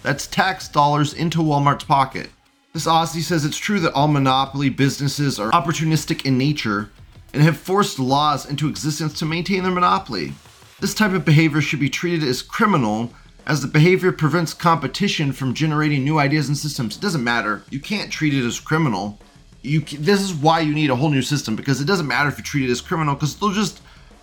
that's 0.02 0.26
tax 0.26 0.68
dollars 0.68 1.14
into 1.14 1.38
Walmart's 1.38 1.84
pocket. 1.84 2.28
This 2.74 2.86
Aussie 2.86 3.22
says 3.22 3.44
it's 3.44 3.56
true 3.56 3.80
that 3.80 3.92
all 3.94 4.08
monopoly 4.08 4.68
businesses 4.68 5.38
are 5.38 5.50
opportunistic 5.52 6.26
in 6.26 6.36
nature 6.36 6.90
and 7.34 7.42
have 7.42 7.56
forced 7.56 7.98
laws 7.98 8.48
into 8.48 8.68
existence 8.68 9.18
to 9.18 9.26
maintain 9.26 9.64
their 9.64 9.72
monopoly. 9.72 10.32
This 10.80 10.94
type 10.94 11.12
of 11.12 11.24
behavior 11.24 11.60
should 11.60 11.80
be 11.80 11.90
treated 11.90 12.26
as 12.26 12.40
criminal 12.40 13.12
as 13.46 13.60
the 13.60 13.68
behavior 13.68 14.12
prevents 14.12 14.54
competition 14.54 15.32
from 15.32 15.52
generating 15.52 16.04
new 16.04 16.18
ideas 16.18 16.48
and 16.48 16.56
systems. 16.56 16.96
It 16.96 17.02
doesn't 17.02 17.22
matter. 17.22 17.62
You 17.70 17.80
can't 17.80 18.10
treat 18.10 18.32
it 18.32 18.46
as 18.46 18.58
criminal. 18.60 19.18
You 19.62 19.80
this 19.80 20.20
is 20.20 20.32
why 20.32 20.60
you 20.60 20.74
need 20.74 20.90
a 20.90 20.96
whole 20.96 21.10
new 21.10 21.22
system 21.22 21.56
because 21.56 21.80
it 21.80 21.86
doesn't 21.86 22.06
matter 22.06 22.28
if 22.28 22.38
you 22.38 22.44
treat 22.44 22.68
it 22.68 22.72
as 22.72 22.80
criminal 22.80 23.14
because 23.14 23.36
they'll 23.36 23.50
just 23.50 23.80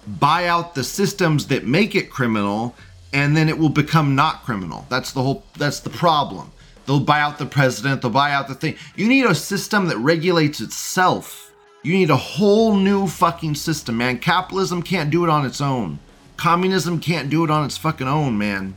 buy 0.08 0.48
out 0.48 0.76
the 0.76 0.84
systems 0.84 1.48
that 1.48 1.66
make 1.66 1.96
it 1.96 2.10
criminal 2.10 2.76
and 3.14 3.36
then 3.36 3.50
it 3.50 3.58
will 3.58 3.70
become 3.70 4.16
not 4.16 4.44
criminal. 4.44 4.86
That's 4.90 5.12
the 5.12 5.22
whole 5.22 5.44
that's 5.58 5.80
the 5.80 5.90
problem. 5.90 6.52
They'll 6.86 7.00
buy 7.00 7.22
out 7.22 7.38
the 7.38 7.46
president, 7.46 8.02
they'll 8.02 8.12
buy 8.12 8.32
out 8.32 8.48
the 8.48 8.56
thing. 8.56 8.76
You 8.96 9.08
need 9.08 9.26
a 9.26 9.36
system 9.36 9.88
that 9.88 9.98
regulates 9.98 10.62
itself. 10.62 11.51
You 11.84 11.94
need 11.94 12.12
a 12.12 12.18
whole 12.18 12.76
new 12.76 13.08
fucking 13.08 13.56
system, 13.56 13.98
man. 13.98 14.20
Capitalism 14.20 14.84
can't 14.84 15.10
do 15.10 15.24
it 15.24 15.32
on 15.32 15.48
its 15.48 15.60
own. 15.60 15.98
Communism 16.38 17.00
can't 17.00 17.30
do 17.30 17.44
it 17.44 17.50
on 17.50 17.66
its 17.66 17.76
fucking 17.76 18.08
own, 18.08 18.38
man. 18.38 18.76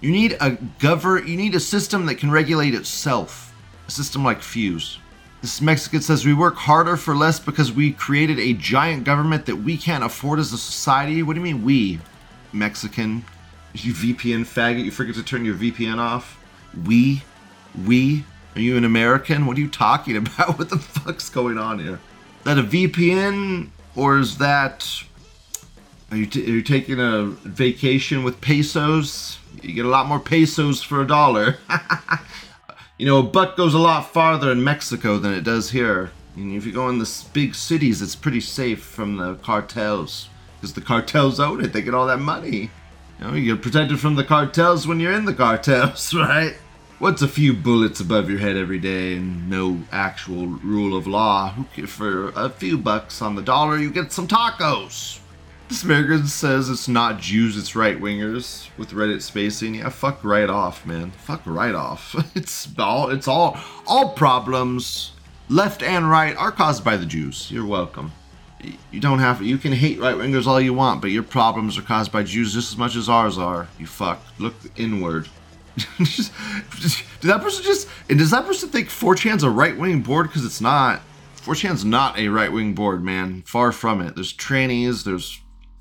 You 0.00 0.10
need 0.10 0.38
a 0.40 0.52
govern 0.78 1.26
you 1.26 1.36
need 1.36 1.54
a 1.54 1.60
system 1.60 2.06
that 2.06 2.14
can 2.14 2.30
regulate 2.30 2.74
itself. 2.74 3.54
A 3.86 3.90
system 3.90 4.24
like 4.24 4.40
Fuse. 4.40 4.98
This 5.42 5.60
Mexican 5.60 6.00
says 6.00 6.24
we 6.24 6.32
work 6.32 6.56
harder 6.56 6.96
for 6.96 7.14
less 7.14 7.38
because 7.38 7.72
we 7.72 7.92
created 7.92 8.38
a 8.38 8.54
giant 8.54 9.04
government 9.04 9.44
that 9.46 9.56
we 9.56 9.76
can't 9.76 10.02
afford 10.02 10.38
as 10.38 10.52
a 10.54 10.58
society. 10.58 11.22
What 11.22 11.34
do 11.34 11.40
you 11.40 11.44
mean 11.44 11.62
we? 11.62 12.00
Mexican. 12.54 13.24
You 13.74 13.92
VPN 13.92 14.46
faggot, 14.46 14.82
you 14.82 14.90
forget 14.90 15.14
to 15.16 15.22
turn 15.22 15.44
your 15.44 15.56
VPN 15.56 15.98
off? 15.98 16.42
We? 16.86 17.22
We? 17.84 18.24
Are 18.54 18.60
you 18.60 18.78
an 18.78 18.84
American? 18.84 19.44
What 19.44 19.58
are 19.58 19.60
you 19.60 19.68
talking 19.68 20.16
about? 20.16 20.58
What 20.58 20.70
the 20.70 20.78
fuck's 20.78 21.28
going 21.28 21.58
on 21.58 21.78
here? 21.80 22.00
That 22.46 22.58
a 22.58 22.62
VPN 22.62 23.70
or 23.96 24.20
is 24.20 24.38
that. 24.38 24.86
Are 26.12 26.16
you, 26.16 26.26
t- 26.26 26.44
are 26.46 26.54
you 26.54 26.62
taking 26.62 27.00
a 27.00 27.24
vacation 27.24 28.22
with 28.22 28.40
pesos? 28.40 29.40
You 29.60 29.72
get 29.72 29.84
a 29.84 29.88
lot 29.88 30.06
more 30.06 30.20
pesos 30.20 30.80
for 30.80 31.02
a 31.02 31.06
dollar. 31.08 31.56
you 32.98 33.04
know, 33.04 33.18
a 33.18 33.24
buck 33.24 33.56
goes 33.56 33.74
a 33.74 33.80
lot 33.80 34.12
farther 34.12 34.52
in 34.52 34.62
Mexico 34.62 35.18
than 35.18 35.32
it 35.32 35.40
does 35.42 35.72
here. 35.72 36.12
And 36.36 36.54
if 36.54 36.64
you 36.64 36.70
go 36.70 36.88
in 36.88 37.00
the 37.00 37.24
big 37.32 37.56
cities, 37.56 38.00
it's 38.00 38.14
pretty 38.14 38.40
safe 38.40 38.80
from 38.80 39.16
the 39.16 39.34
cartels. 39.42 40.28
Because 40.60 40.74
the 40.74 40.82
cartels 40.82 41.40
own 41.40 41.64
it, 41.64 41.72
they 41.72 41.82
get 41.82 41.94
all 41.94 42.06
that 42.06 42.20
money. 42.20 42.70
You 43.18 43.26
know, 43.26 43.34
you're 43.34 43.56
protected 43.56 43.98
from 43.98 44.14
the 44.14 44.22
cartels 44.22 44.86
when 44.86 45.00
you're 45.00 45.10
in 45.10 45.24
the 45.24 45.34
cartels, 45.34 46.14
right? 46.14 46.54
What's 46.98 47.20
a 47.20 47.28
few 47.28 47.52
bullets 47.52 48.00
above 48.00 48.30
your 48.30 48.38
head 48.38 48.56
every 48.56 48.78
day 48.78 49.16
and 49.16 49.50
no 49.50 49.82
actual 49.92 50.46
rule 50.46 50.96
of 50.96 51.06
law? 51.06 51.54
For 51.86 52.30
a 52.30 52.48
few 52.48 52.78
bucks 52.78 53.20
on 53.20 53.34
the 53.34 53.42
dollar, 53.42 53.76
you 53.76 53.90
get 53.90 54.12
some 54.12 54.26
tacos. 54.26 55.20
This 55.68 55.84
American 55.84 56.26
says 56.26 56.70
it's 56.70 56.88
not 56.88 57.20
Jews, 57.20 57.58
it's 57.58 57.76
right 57.76 58.00
wingers 58.00 58.70
with 58.78 58.92
Reddit 58.92 59.20
spacing. 59.20 59.74
Yeah, 59.74 59.90
fuck 59.90 60.24
right 60.24 60.48
off, 60.48 60.86
man. 60.86 61.10
Fuck 61.10 61.42
right 61.44 61.74
off. 61.74 62.16
It's 62.34 62.66
all 62.78 63.10
it's 63.10 63.28
all 63.28 63.58
all 63.86 64.14
problems, 64.14 65.12
left 65.50 65.82
and 65.82 66.08
right, 66.08 66.34
are 66.36 66.52
caused 66.52 66.82
by 66.82 66.96
the 66.96 67.06
Jews. 67.06 67.50
You're 67.50 67.66
welcome 67.66 68.12
you 68.90 69.00
don't 69.00 69.18
have 69.18 69.42
you 69.42 69.58
can 69.58 69.72
hate 69.72 70.00
right 70.00 70.16
wingers 70.16 70.46
all 70.46 70.60
you 70.60 70.72
want, 70.72 71.00
but 71.00 71.10
your 71.10 71.22
problems 71.22 71.76
are 71.76 71.82
caused 71.82 72.10
by 72.10 72.22
Jews 72.22 72.54
just 72.54 72.72
as 72.72 72.78
much 72.78 72.96
as 72.96 73.08
ours 73.08 73.38
are. 73.38 73.68
You 73.78 73.86
fuck. 73.86 74.22
Look 74.38 74.54
inward. 74.76 75.28
did 75.98 77.28
that 77.28 77.42
person 77.42 77.62
just 77.64 77.88
and 78.08 78.18
does 78.18 78.30
that 78.30 78.46
person 78.46 78.68
think 78.68 78.88
4chan's 78.88 79.42
a 79.42 79.50
right 79.50 79.76
wing 79.76 80.00
board? 80.00 80.28
Because 80.28 80.44
it's 80.44 80.60
not. 80.60 81.02
4chan's 81.36 81.84
not 81.84 82.18
a 82.18 82.28
right 82.28 82.50
wing 82.50 82.74
board, 82.74 83.04
man. 83.04 83.42
Far 83.42 83.72
from 83.72 84.00
it. 84.00 84.14
There's 84.14 84.32
trannies, 84.32 85.04
there's 85.04 85.40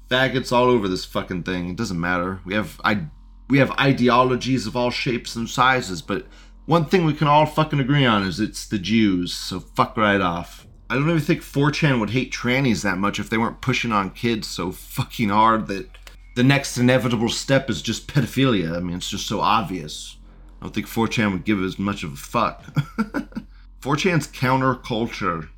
faggots 0.09 0.51
all 0.51 0.65
over 0.65 0.87
this 0.87 1.05
fucking 1.05 1.43
thing. 1.43 1.69
It 1.69 1.75
doesn't 1.75 1.99
matter. 1.99 2.39
We 2.45 2.53
have 2.53 2.79
I 2.83 3.05
we 3.49 3.59
have 3.59 3.71
ideologies 3.79 4.67
of 4.67 4.75
all 4.75 4.91
shapes 4.91 5.35
and 5.35 5.49
sizes, 5.49 6.01
but 6.01 6.25
one 6.65 6.85
thing 6.85 7.05
we 7.05 7.13
can 7.13 7.27
all 7.27 7.45
fucking 7.45 7.79
agree 7.79 8.05
on 8.05 8.23
is 8.23 8.39
it's 8.39 8.67
the 8.67 8.79
Jews. 8.79 9.33
So 9.33 9.59
fuck 9.59 9.95
right 9.97 10.21
off. 10.21 10.67
I 10.89 10.95
don't 10.95 11.09
even 11.09 11.19
think 11.19 11.41
4chan 11.41 11.99
would 11.99 12.11
hate 12.11 12.31
trannies 12.31 12.83
that 12.83 12.97
much 12.97 13.19
if 13.19 13.29
they 13.29 13.37
weren't 13.37 13.61
pushing 13.61 13.91
on 13.91 14.11
kids 14.11 14.47
so 14.47 14.71
fucking 14.71 15.29
hard 15.29 15.67
that 15.67 15.89
the 16.35 16.43
next 16.43 16.77
inevitable 16.77 17.29
step 17.29 17.69
is 17.69 17.81
just 17.81 18.07
pedophilia. 18.07 18.75
I 18.75 18.79
mean, 18.79 18.97
it's 18.97 19.09
just 19.09 19.27
so 19.27 19.39
obvious. 19.39 20.17
I 20.61 20.65
don't 20.65 20.73
think 20.73 20.87
4chan 20.87 21.31
would 21.31 21.45
give 21.45 21.63
as 21.63 21.79
much 21.79 22.03
of 22.03 22.13
a 22.13 22.17
fuck. 22.17 22.63
4chan's 23.81 24.27
counterculture 24.27 25.49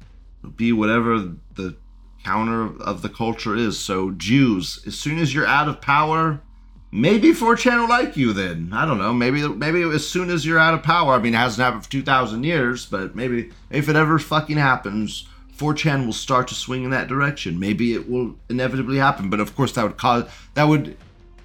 would 0.43 0.57
be 0.57 0.71
whatever 0.71 1.33
the 1.55 1.75
counter 2.23 2.81
of 2.81 3.01
the 3.01 3.09
culture 3.09 3.55
is. 3.55 3.79
So, 3.79 4.11
Jews, 4.11 4.83
as 4.85 4.97
soon 4.97 5.17
as 5.17 5.33
you're 5.33 5.47
out 5.47 5.67
of 5.67 5.81
power, 5.81 6.41
maybe 6.91 7.29
4chan 7.29 7.79
will 7.79 7.89
like 7.89 8.15
you 8.17 8.33
then. 8.33 8.71
I 8.73 8.85
don't 8.85 8.97
know. 8.97 9.13
Maybe 9.13 9.47
maybe 9.47 9.81
as 9.83 10.07
soon 10.07 10.29
as 10.29 10.45
you're 10.45 10.59
out 10.59 10.73
of 10.73 10.83
power. 10.83 11.13
I 11.13 11.19
mean, 11.19 11.33
it 11.33 11.37
hasn't 11.37 11.63
happened 11.63 11.85
for 11.85 11.91
2,000 11.91 12.43
years, 12.43 12.85
but 12.85 13.15
maybe 13.15 13.51
if 13.69 13.89
it 13.89 13.95
ever 13.95 14.19
fucking 14.19 14.57
happens, 14.57 15.27
4chan 15.57 16.05
will 16.05 16.13
start 16.13 16.47
to 16.49 16.55
swing 16.55 16.83
in 16.83 16.91
that 16.91 17.07
direction. 17.07 17.59
Maybe 17.59 17.93
it 17.93 18.09
will 18.09 18.35
inevitably 18.49 18.97
happen, 18.97 19.29
but 19.29 19.39
of 19.39 19.55
course 19.55 19.71
that 19.73 19.83
would 19.83 19.97
cause 19.97 20.29
that 20.53 20.65
would 20.65 20.97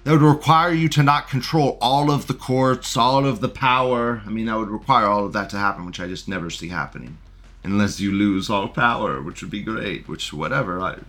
that 0.03 0.11
would 0.11 0.21
require 0.21 0.73
you 0.73 0.89
to 0.89 1.03
not 1.03 1.29
control 1.29 1.77
all 1.81 2.11
of 2.11 2.27
the 2.27 2.33
courts, 2.33 2.97
all 2.97 3.25
of 3.25 3.39
the 3.39 3.49
power. 3.49 4.21
I 4.25 4.29
mean, 4.29 4.47
that 4.47 4.57
would 4.57 4.69
require 4.69 5.05
all 5.05 5.25
of 5.25 5.33
that 5.33 5.49
to 5.51 5.57
happen, 5.57 5.85
which 5.85 5.99
I 5.99 6.07
just 6.07 6.27
never 6.27 6.49
see 6.49 6.67
happening, 6.67 7.17
unless 7.63 7.99
you 7.99 8.11
lose 8.11 8.49
all 8.49 8.67
power, 8.67 9.21
which 9.21 9.41
would 9.41 9.51
be 9.51 9.63
great. 9.63 10.07
Which 10.07 10.33
whatever. 10.33 10.81
I, 10.81 10.99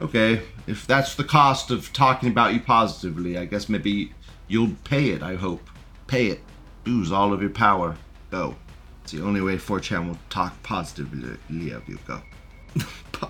okay, 0.00 0.42
if 0.66 0.86
that's 0.86 1.14
the 1.14 1.24
cost 1.24 1.70
of 1.70 1.92
talking 1.92 2.28
about 2.28 2.54
you 2.54 2.60
positively, 2.60 3.38
I 3.38 3.44
guess 3.44 3.68
maybe 3.68 4.12
you'll 4.48 4.76
pay 4.84 5.10
it, 5.10 5.22
I 5.22 5.36
hope. 5.36 5.70
Pay 6.06 6.26
it. 6.26 6.40
Lose 6.84 7.12
all 7.12 7.32
of 7.32 7.40
your 7.40 7.50
power. 7.50 7.96
Go. 8.30 8.56
It's 9.02 9.12
the 9.12 9.22
only 9.22 9.42
way 9.42 9.56
4chan 9.56 10.08
will 10.08 10.18
talk 10.30 10.62
positively 10.62 11.70
of 11.70 11.88
you. 11.88 11.98
Go. 12.06 12.22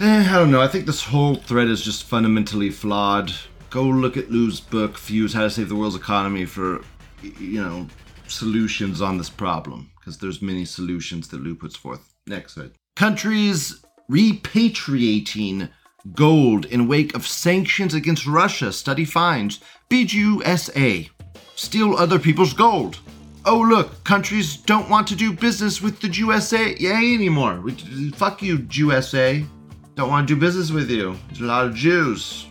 eh, 0.00 0.28
I 0.28 0.32
don't 0.32 0.50
know. 0.50 0.60
I 0.60 0.68
think 0.68 0.86
this 0.86 1.04
whole 1.04 1.36
thread 1.36 1.68
is 1.68 1.82
just 1.82 2.04
fundamentally 2.04 2.70
flawed. 2.70 3.32
Go 3.70 3.82
look 3.82 4.16
at 4.16 4.30
Lou's 4.30 4.60
book, 4.60 4.96
Fuse 4.98 5.34
How 5.34 5.42
to 5.42 5.50
Save 5.50 5.68
the 5.68 5.76
World's 5.76 5.96
Economy, 5.96 6.44
for, 6.44 6.82
you 7.22 7.62
know, 7.62 7.86
solutions 8.26 9.02
on 9.02 9.18
this 9.18 9.30
problem. 9.30 9.90
Because 9.98 10.18
there's 10.18 10.40
many 10.40 10.64
solutions 10.64 11.28
that 11.28 11.40
Lou 11.40 11.54
puts 11.54 11.76
forth. 11.76 12.14
Next 12.26 12.54
slide. 12.54 12.72
Countries 12.94 13.84
repatriating 14.10 15.68
gold 16.14 16.64
in 16.66 16.86
wake 16.86 17.14
of 17.14 17.26
sanctions 17.26 17.92
against 17.92 18.26
Russia. 18.26 18.72
Study 18.72 19.04
finds 19.04 19.60
BGUSA 19.90 21.10
steal 21.56 21.96
other 21.96 22.18
people's 22.18 22.52
gold. 22.52 22.98
Oh 23.48 23.60
look, 23.60 24.02
countries 24.02 24.56
don't 24.56 24.90
want 24.90 25.06
to 25.06 25.14
do 25.14 25.32
business 25.32 25.80
with 25.80 26.00
the 26.00 26.08
USA 26.08 26.74
anymore. 26.80 27.60
We, 27.60 28.10
fuck 28.10 28.42
you, 28.42 28.66
USA. 28.72 29.44
Don't 29.94 30.10
want 30.10 30.26
to 30.26 30.34
do 30.34 30.40
business 30.40 30.72
with 30.72 30.90
you. 30.90 31.16
There's 31.28 31.42
a 31.42 31.44
lot 31.44 31.64
of 31.64 31.72
Jews. 31.72 32.48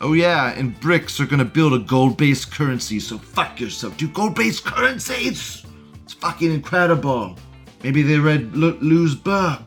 Oh 0.00 0.12
yeah, 0.12 0.52
and 0.52 0.80
BRICS 0.80 1.18
are 1.18 1.26
gonna 1.26 1.44
build 1.44 1.72
a 1.72 1.80
gold-based 1.80 2.52
currency, 2.52 3.00
so 3.00 3.18
fuck 3.18 3.58
yourself. 3.58 3.96
Do 3.96 4.06
gold-based 4.06 4.64
currencies? 4.64 5.66
It's 6.04 6.12
fucking 6.12 6.52
incredible. 6.52 7.36
Maybe 7.82 8.02
they 8.02 8.20
read 8.20 8.52
L- 8.54 8.78
Lou's 8.80 9.16
book. 9.16 9.62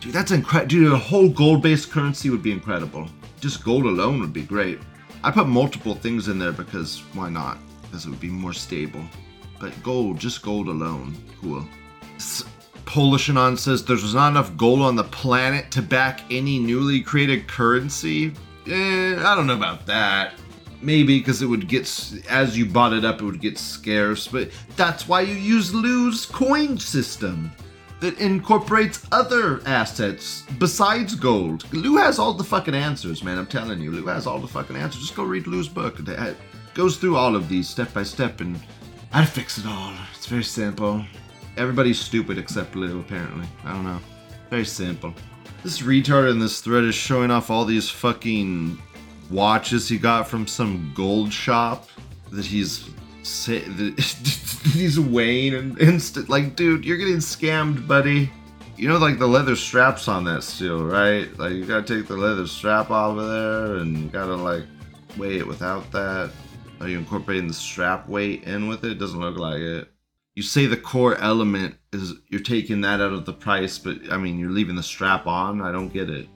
Dude, 0.00 0.12
that's 0.12 0.32
incredible. 0.32 0.68
Dude, 0.70 0.92
a 0.92 0.98
whole 0.98 1.28
gold-based 1.28 1.88
currency 1.88 2.30
would 2.30 2.42
be 2.42 2.50
incredible. 2.50 3.06
Just 3.38 3.62
gold 3.62 3.84
alone 3.84 4.18
would 4.18 4.32
be 4.32 4.42
great. 4.42 4.80
I 5.22 5.30
put 5.30 5.46
multiple 5.46 5.94
things 5.94 6.26
in 6.26 6.40
there 6.40 6.50
because 6.50 7.04
why 7.12 7.28
not? 7.28 7.58
Because 7.82 8.06
it 8.06 8.10
would 8.10 8.18
be 8.18 8.28
more 8.28 8.52
stable. 8.52 9.04
But 9.60 9.80
gold, 9.82 10.18
just 10.18 10.42
gold 10.42 10.68
alone, 10.68 11.14
cool. 11.40 11.64
Polish 12.86 13.28
Anon 13.28 13.56
says 13.56 13.84
there's 13.84 14.14
not 14.14 14.30
enough 14.30 14.56
gold 14.56 14.80
on 14.80 14.96
the 14.96 15.04
planet 15.04 15.70
to 15.72 15.82
back 15.82 16.22
any 16.30 16.58
newly 16.58 17.02
created 17.02 17.46
currency. 17.46 18.32
Eh, 18.66 19.16
I 19.16 19.34
don't 19.36 19.46
know 19.46 19.54
about 19.54 19.86
that. 19.86 20.34
Maybe 20.82 21.18
because 21.18 21.42
it 21.42 21.46
would 21.46 21.68
get, 21.68 21.82
as 22.28 22.56
you 22.56 22.64
bought 22.64 22.94
it 22.94 23.04
up, 23.04 23.20
it 23.20 23.24
would 23.24 23.40
get 23.40 23.58
scarce. 23.58 24.26
But 24.26 24.50
that's 24.76 25.06
why 25.06 25.20
you 25.20 25.34
use 25.34 25.74
Lou's 25.74 26.24
coin 26.24 26.78
system 26.78 27.52
that 28.00 28.18
incorporates 28.18 29.06
other 29.12 29.60
assets 29.66 30.44
besides 30.58 31.14
gold. 31.14 31.70
Lou 31.74 31.98
has 31.98 32.18
all 32.18 32.32
the 32.32 32.42
fucking 32.42 32.74
answers, 32.74 33.22
man. 33.22 33.36
I'm 33.36 33.46
telling 33.46 33.80
you, 33.80 33.90
Lou 33.90 34.06
has 34.06 34.26
all 34.26 34.38
the 34.38 34.48
fucking 34.48 34.74
answers. 34.74 35.02
Just 35.02 35.14
go 35.14 35.22
read 35.22 35.46
Lou's 35.46 35.68
book. 35.68 36.00
It 36.00 36.36
goes 36.72 36.96
through 36.96 37.16
all 37.16 37.36
of 37.36 37.48
these 37.48 37.68
step 37.68 37.92
by 37.92 38.02
step 38.02 38.40
and 38.40 38.58
how 39.10 39.20
to 39.20 39.26
fix 39.26 39.58
it 39.58 39.66
all. 39.66 39.92
It's 40.14 40.26
very 40.26 40.44
simple. 40.44 41.04
Everybody's 41.56 42.00
stupid 42.00 42.38
except 42.38 42.76
Lou, 42.76 43.00
apparently. 43.00 43.46
I 43.64 43.72
don't 43.72 43.84
know. 43.84 44.00
Very 44.48 44.64
simple. 44.64 45.14
This 45.62 45.82
retard 45.82 46.30
in 46.30 46.38
this 46.38 46.60
thread 46.60 46.84
is 46.84 46.94
showing 46.94 47.30
off 47.30 47.50
all 47.50 47.64
these 47.64 47.90
fucking 47.90 48.78
watches 49.30 49.88
he 49.88 49.98
got 49.98 50.28
from 50.28 50.46
some 50.46 50.92
gold 50.94 51.32
shop 51.32 51.88
that 52.32 52.44
he's 52.44 52.88
say, 53.22 53.60
that 53.60 54.00
he's 54.72 54.98
weighing 54.98 55.54
and 55.54 55.78
instant 55.80 56.28
like 56.28 56.56
dude 56.56 56.84
you're 56.84 56.96
getting 56.96 57.16
scammed 57.16 57.86
buddy 57.86 58.30
you 58.76 58.88
know 58.88 58.96
like 58.96 59.18
the 59.18 59.26
leather 59.26 59.54
straps 59.54 60.08
on 60.08 60.24
that 60.24 60.42
steel 60.42 60.84
right 60.84 61.38
like 61.38 61.52
you 61.52 61.64
gotta 61.64 61.82
take 61.82 62.08
the 62.08 62.16
leather 62.16 62.46
strap 62.46 62.90
off 62.90 63.16
of 63.16 63.28
there 63.28 63.76
and 63.76 63.96
you 63.96 64.08
gotta 64.08 64.34
like 64.34 64.64
weigh 65.16 65.38
it 65.38 65.46
without 65.46 65.88
that 65.92 66.30
are 66.80 66.88
you 66.88 66.98
incorporating 66.98 67.48
the 67.48 67.54
strap 67.54 68.08
weight 68.08 68.44
in 68.44 68.68
with 68.68 68.84
it 68.84 68.98
doesn't 68.98 69.20
look 69.20 69.36
like 69.36 69.60
it 69.60 69.88
you 70.34 70.42
say 70.42 70.66
the 70.66 70.76
core 70.76 71.16
element 71.18 71.74
is 71.92 72.14
you're 72.28 72.40
taking 72.40 72.80
that 72.80 73.00
out 73.00 73.12
of 73.12 73.26
the 73.26 73.32
price 73.32 73.78
but 73.78 73.98
i 74.10 74.16
mean 74.16 74.38
you're 74.38 74.50
leaving 74.50 74.76
the 74.76 74.82
strap 74.82 75.26
on 75.26 75.60
i 75.60 75.72
don't 75.72 75.92
get 75.92 76.08
it 76.10 76.28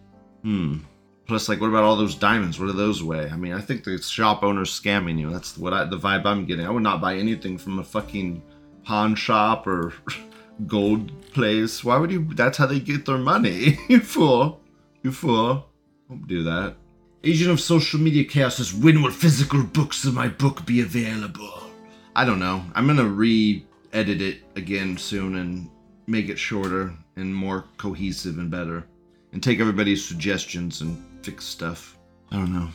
hmm 0.43 0.79
Plus, 1.27 1.49
like, 1.49 1.61
what 1.61 1.69
about 1.69 1.85
all 1.85 1.97
those 1.97 2.15
diamonds? 2.15 2.61
What 2.61 2.67
do 2.67 2.73
those 2.73 3.03
weigh? 3.03 3.31
I 3.31 3.37
mean, 3.37 3.55
I 3.55 3.61
think 3.61 3.85
the 3.85 3.97
shop 3.99 4.43
owner's 4.43 4.79
scamming 4.79 5.19
you. 5.19 5.31
That's 5.31 5.57
what 5.57 5.73
I, 5.73 5.85
the 5.85 5.97
vibe 5.97 6.27
I'm 6.27 6.45
getting. 6.45 6.67
I 6.67 6.71
would 6.71 6.83
not 6.83 7.01
buy 7.01 7.17
anything 7.17 7.57
from 7.57 7.79
a 7.79 7.85
fucking 7.85 8.43
pawn 8.85 9.15
shop 9.15 9.67
or 9.67 9.95
gold 10.67 11.11
place. 11.33 11.83
Why 11.83 11.97
would 11.97 12.13
you? 12.13 12.29
That's 12.35 12.59
how 12.59 12.67
they 12.67 12.79
get 12.79 13.07
their 13.07 13.19
money. 13.19 13.79
you 13.89 14.01
fool. 14.01 14.61
You 15.03 15.13
fool. 15.13 15.67
Don't 16.11 16.29
do 16.29 16.43
that. 16.43 16.77
Agent 17.27 17.51
of 17.51 17.59
Social 17.59 17.99
Media 17.99 18.23
Chaos 18.23 18.57
says, 18.57 18.75
when 18.75 19.01
will 19.01 19.11
physical 19.11 19.63
books 19.63 20.05
of 20.05 20.13
my 20.13 20.29
book 20.29 20.67
be 20.67 20.83
available? 20.83 21.71
I 22.15 22.27
don't 22.27 22.39
know. 22.39 22.63
I'm 22.75 22.87
gonna 22.87 23.05
re-edit 23.05 24.21
it 24.21 24.43
again 24.57 24.99
soon 24.99 25.37
and 25.37 25.71
make 26.07 26.29
it 26.29 26.39
shorter 26.39 26.93
and 27.17 27.35
more 27.35 27.65
cohesive 27.79 28.37
and 28.37 28.51
better 28.51 28.85
and 29.33 29.43
take 29.43 29.59
everybody's 29.59 30.05
suggestions 30.05 30.83
and 30.83 31.03
fix 31.23 31.47
stuff. 31.47 31.97
I 32.31 32.37
don't 32.37 32.53
know. 32.53 32.69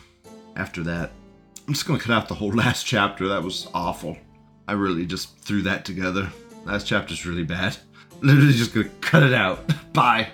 After 0.55 0.81
that, 0.81 1.11
I'm 1.67 1.75
just 1.75 1.85
gonna 1.85 1.99
cut 1.99 2.15
out 2.15 2.27
the 2.27 2.33
whole 2.33 2.49
last 2.55 2.87
chapter. 2.87 3.27
That 3.27 3.43
was 3.43 3.67
awful. 3.75 4.17
I 4.67 4.71
really 4.71 5.05
just 5.05 5.37
threw 5.37 5.61
that 5.61 5.85
together. 5.85 6.27
Last 6.65 6.87
chapter's 6.87 7.23
really 7.23 7.43
bad. 7.43 7.77
Literally 8.21 8.53
just 8.53 8.73
gonna 8.73 8.89
cut 8.99 9.21
it 9.21 9.33
out. 9.33 9.71
Bye. 9.93 10.29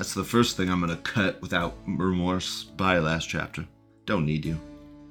That's 0.00 0.14
the 0.14 0.24
first 0.24 0.56
thing 0.56 0.70
I'm 0.70 0.80
gonna 0.80 0.96
cut 0.96 1.42
without 1.42 1.74
remorse. 1.86 2.64
Bye, 2.64 3.00
last 3.00 3.28
chapter. 3.28 3.66
Don't 4.06 4.24
need 4.24 4.46
you. 4.46 4.58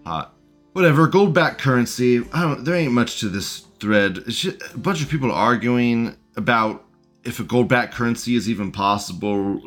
Hot. 0.03 0.33
Whatever. 0.73 1.05
Gold 1.05 1.31
backed 1.31 1.61
currency. 1.61 2.25
I 2.33 2.41
don't. 2.41 2.65
There 2.65 2.73
ain't 2.73 2.91
much 2.91 3.19
to 3.19 3.29
this 3.29 3.67
thread. 3.79 4.17
It's 4.25 4.39
just 4.39 4.73
a 4.73 4.79
bunch 4.79 5.03
of 5.03 5.07
people 5.07 5.31
arguing 5.31 6.17
about 6.37 6.85
if 7.23 7.39
a 7.39 7.43
gold 7.43 7.67
backed 7.67 7.93
currency 7.93 8.33
is 8.33 8.49
even 8.49 8.71
possible 8.71 9.61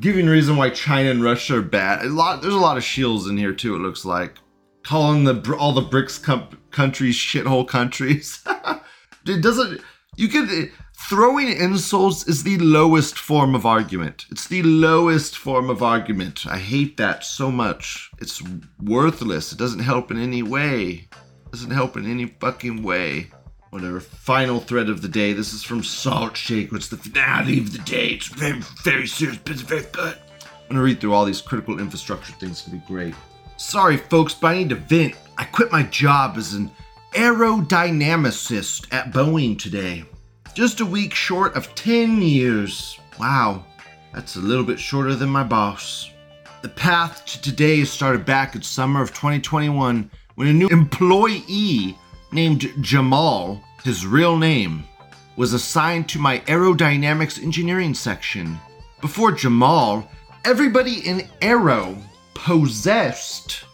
giving 0.00 0.26
reason 0.26 0.58
why 0.58 0.68
China 0.68 1.12
and 1.12 1.24
Russia 1.24 1.56
are 1.56 1.62
bad. 1.62 2.04
A 2.04 2.10
lot, 2.10 2.42
there's 2.42 2.52
a 2.52 2.58
lot 2.58 2.76
of 2.76 2.84
shields 2.84 3.26
in 3.26 3.38
here 3.38 3.54
too. 3.54 3.74
It 3.74 3.78
looks 3.78 4.04
like 4.04 4.36
calling 4.82 5.24
the 5.24 5.56
all 5.58 5.72
the 5.72 5.80
BRICS 5.80 6.22
com- 6.22 6.58
countries 6.70 7.16
shithole 7.16 7.66
countries. 7.66 8.44
it 9.26 9.40
doesn't. 9.40 9.80
You 10.16 10.28
could 10.28 10.72
throwing 11.08 11.48
insults 11.48 12.26
is 12.28 12.42
the 12.42 12.58
lowest 12.58 13.18
form 13.18 13.54
of 13.54 13.66
argument. 13.66 14.26
It's 14.30 14.46
the 14.46 14.62
lowest 14.62 15.36
form 15.36 15.70
of 15.70 15.82
argument. 15.82 16.46
I 16.46 16.58
hate 16.58 16.96
that 16.98 17.24
so 17.24 17.50
much. 17.50 18.10
It's 18.18 18.42
worthless. 18.80 19.52
It 19.52 19.58
doesn't 19.58 19.80
help 19.80 20.10
in 20.10 20.20
any 20.20 20.42
way. 20.42 21.08
It 21.10 21.52
doesn't 21.52 21.70
help 21.70 21.96
in 21.96 22.08
any 22.08 22.26
fucking 22.26 22.82
way. 22.82 23.30
Whatever. 23.70 24.00
Final 24.00 24.60
thread 24.60 24.88
of 24.88 25.02
the 25.02 25.08
day. 25.08 25.32
This 25.32 25.52
is 25.52 25.62
from 25.62 25.82
Salt 25.82 26.36
Shake. 26.36 26.72
It's 26.72 26.88
the 26.88 26.96
finale 26.96 27.58
of 27.58 27.72
the 27.72 27.78
day. 27.78 28.08
It's 28.08 28.28
very, 28.28 28.60
very 28.84 29.06
serious, 29.06 29.38
but 29.38 29.56
very 29.56 29.86
good. 29.92 30.16
I'm 30.44 30.76
gonna 30.76 30.82
read 30.82 31.00
through 31.00 31.14
all 31.14 31.24
these 31.24 31.40
critical 31.40 31.80
infrastructure 31.80 32.32
things. 32.34 32.52
It's 32.52 32.68
gonna 32.68 32.78
be 32.78 32.86
great. 32.86 33.14
Sorry, 33.56 33.96
folks, 33.96 34.34
but 34.34 34.48
I 34.48 34.58
need 34.58 34.68
to 34.68 34.76
vent. 34.76 35.14
I 35.38 35.44
quit 35.44 35.72
my 35.72 35.82
job 35.84 36.36
as 36.36 36.54
an 36.54 36.70
aerodynamicist 37.12 38.92
at 38.92 39.12
Boeing 39.12 39.58
today. 39.58 40.04
Just 40.52 40.80
a 40.80 40.86
week 40.86 41.14
short 41.14 41.54
of 41.54 41.72
10 41.76 42.20
years. 42.22 42.98
Wow, 43.20 43.64
that's 44.12 44.34
a 44.34 44.40
little 44.40 44.64
bit 44.64 44.80
shorter 44.80 45.14
than 45.14 45.28
my 45.28 45.44
boss. 45.44 46.10
The 46.62 46.68
path 46.68 47.24
to 47.26 47.40
today 47.40 47.84
started 47.84 48.26
back 48.26 48.56
in 48.56 48.62
summer 48.62 49.00
of 49.00 49.10
2021 49.10 50.10
when 50.34 50.48
a 50.48 50.52
new 50.52 50.68
employee 50.68 51.96
named 52.32 52.72
Jamal, 52.80 53.62
his 53.84 54.04
real 54.04 54.36
name, 54.36 54.82
was 55.36 55.52
assigned 55.52 56.08
to 56.08 56.18
my 56.18 56.40
aerodynamics 56.40 57.42
engineering 57.42 57.94
section. 57.94 58.58
Before 59.00 59.32
Jamal, 59.32 60.10
everybody 60.44 61.06
in 61.08 61.28
Aero 61.40 61.96
possessed 62.34 63.64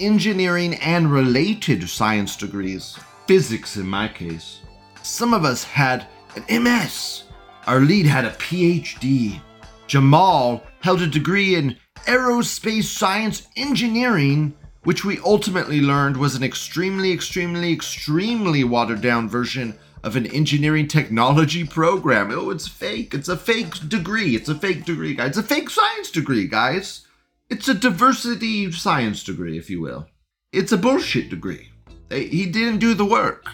engineering 0.00 0.74
and 0.76 1.12
related 1.12 1.88
science 1.88 2.36
degrees, 2.36 2.98
physics 3.28 3.76
in 3.76 3.86
my 3.86 4.08
case. 4.08 4.60
Some 5.02 5.32
of 5.32 5.44
us 5.44 5.62
had 5.62 6.06
an 6.36 6.62
MS. 6.62 7.24
Our 7.66 7.80
lead 7.80 8.06
had 8.06 8.24
a 8.24 8.30
PhD. 8.30 9.40
Jamal 9.86 10.62
held 10.80 11.02
a 11.02 11.06
degree 11.06 11.54
in 11.54 11.76
aerospace 12.06 12.84
science 12.84 13.46
engineering, 13.56 14.54
which 14.82 15.04
we 15.04 15.18
ultimately 15.24 15.80
learned 15.80 16.16
was 16.16 16.34
an 16.34 16.42
extremely, 16.42 17.12
extremely, 17.12 17.72
extremely 17.72 18.64
watered 18.64 19.00
down 19.00 19.28
version 19.28 19.78
of 20.02 20.16
an 20.16 20.26
engineering 20.26 20.86
technology 20.86 21.64
program. 21.64 22.30
Oh, 22.30 22.50
it's 22.50 22.68
fake. 22.68 23.14
It's 23.14 23.28
a 23.28 23.36
fake 23.36 23.88
degree. 23.88 24.36
It's 24.36 24.50
a 24.50 24.54
fake 24.54 24.84
degree, 24.84 25.14
guys. 25.14 25.30
It's 25.30 25.38
a 25.38 25.42
fake 25.42 25.70
science 25.70 26.10
degree, 26.10 26.46
guys. 26.46 27.06
It's 27.48 27.68
a 27.68 27.74
diversity 27.74 28.70
science 28.72 29.24
degree, 29.24 29.56
if 29.56 29.70
you 29.70 29.80
will. 29.80 30.06
It's 30.52 30.72
a 30.72 30.78
bullshit 30.78 31.30
degree. 31.30 31.70
He 32.10 32.46
didn't 32.46 32.78
do 32.78 32.94
the 32.94 33.04
work. 33.04 33.48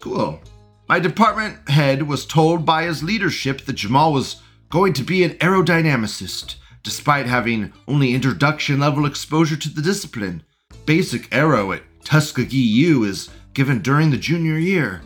Cool. 0.00 0.40
My 0.88 0.98
department 0.98 1.68
head 1.68 2.02
was 2.02 2.26
told 2.26 2.66
by 2.66 2.84
his 2.84 3.02
leadership 3.02 3.62
that 3.62 3.74
Jamal 3.74 4.12
was 4.12 4.42
going 4.68 4.92
to 4.94 5.04
be 5.04 5.22
an 5.22 5.32
aerodynamicist, 5.38 6.56
despite 6.82 7.26
having 7.26 7.72
only 7.86 8.14
introduction 8.14 8.80
level 8.80 9.06
exposure 9.06 9.56
to 9.56 9.68
the 9.68 9.80
discipline. 9.80 10.42
Basic 10.84 11.32
aero 11.32 11.72
at 11.72 11.82
Tuskegee 12.04 12.56
U 12.56 13.04
is 13.04 13.30
given 13.54 13.80
during 13.80 14.10
the 14.10 14.16
junior 14.16 14.58
year. 14.58 15.02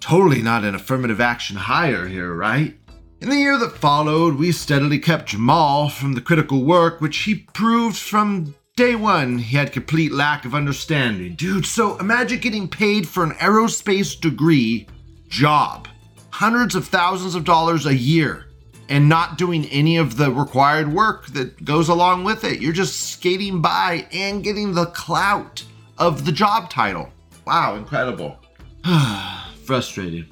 Totally 0.00 0.40
not 0.40 0.64
an 0.64 0.74
affirmative 0.74 1.20
action 1.20 1.56
hire 1.56 2.06
here, 2.06 2.34
right? 2.34 2.78
In 3.20 3.28
the 3.28 3.36
year 3.36 3.58
that 3.58 3.76
followed, 3.76 4.36
we 4.36 4.52
steadily 4.52 4.98
kept 4.98 5.28
Jamal 5.28 5.88
from 5.88 6.14
the 6.14 6.20
critical 6.20 6.64
work, 6.64 7.00
which 7.00 7.18
he 7.18 7.46
proved 7.52 7.96
from 7.96 8.54
day 8.76 8.94
one 8.94 9.38
he 9.38 9.56
had 9.56 9.72
complete 9.72 10.12
lack 10.12 10.44
of 10.44 10.54
understanding. 10.54 11.34
Dude, 11.34 11.66
so 11.66 11.98
imagine 11.98 12.38
getting 12.38 12.68
paid 12.68 13.06
for 13.06 13.24
an 13.24 13.32
aerospace 13.32 14.18
degree 14.18 14.86
job, 15.28 15.88
hundreds 16.30 16.74
of 16.74 16.86
thousands 16.86 17.34
of 17.34 17.44
dollars 17.44 17.86
a 17.86 17.94
year, 17.94 18.46
and 18.88 19.08
not 19.08 19.38
doing 19.38 19.66
any 19.66 19.96
of 19.96 20.16
the 20.16 20.30
required 20.30 20.92
work 20.92 21.26
that 21.28 21.64
goes 21.64 21.88
along 21.88 22.24
with 22.24 22.44
it. 22.44 22.60
You're 22.60 22.72
just 22.72 23.10
skating 23.12 23.60
by 23.60 24.06
and 24.12 24.42
getting 24.42 24.74
the 24.74 24.86
clout 24.86 25.64
of 25.98 26.24
the 26.24 26.32
job 26.32 26.70
title. 26.70 27.10
Wow, 27.46 27.76
incredible. 27.76 28.38
Frustrated. 29.64 30.26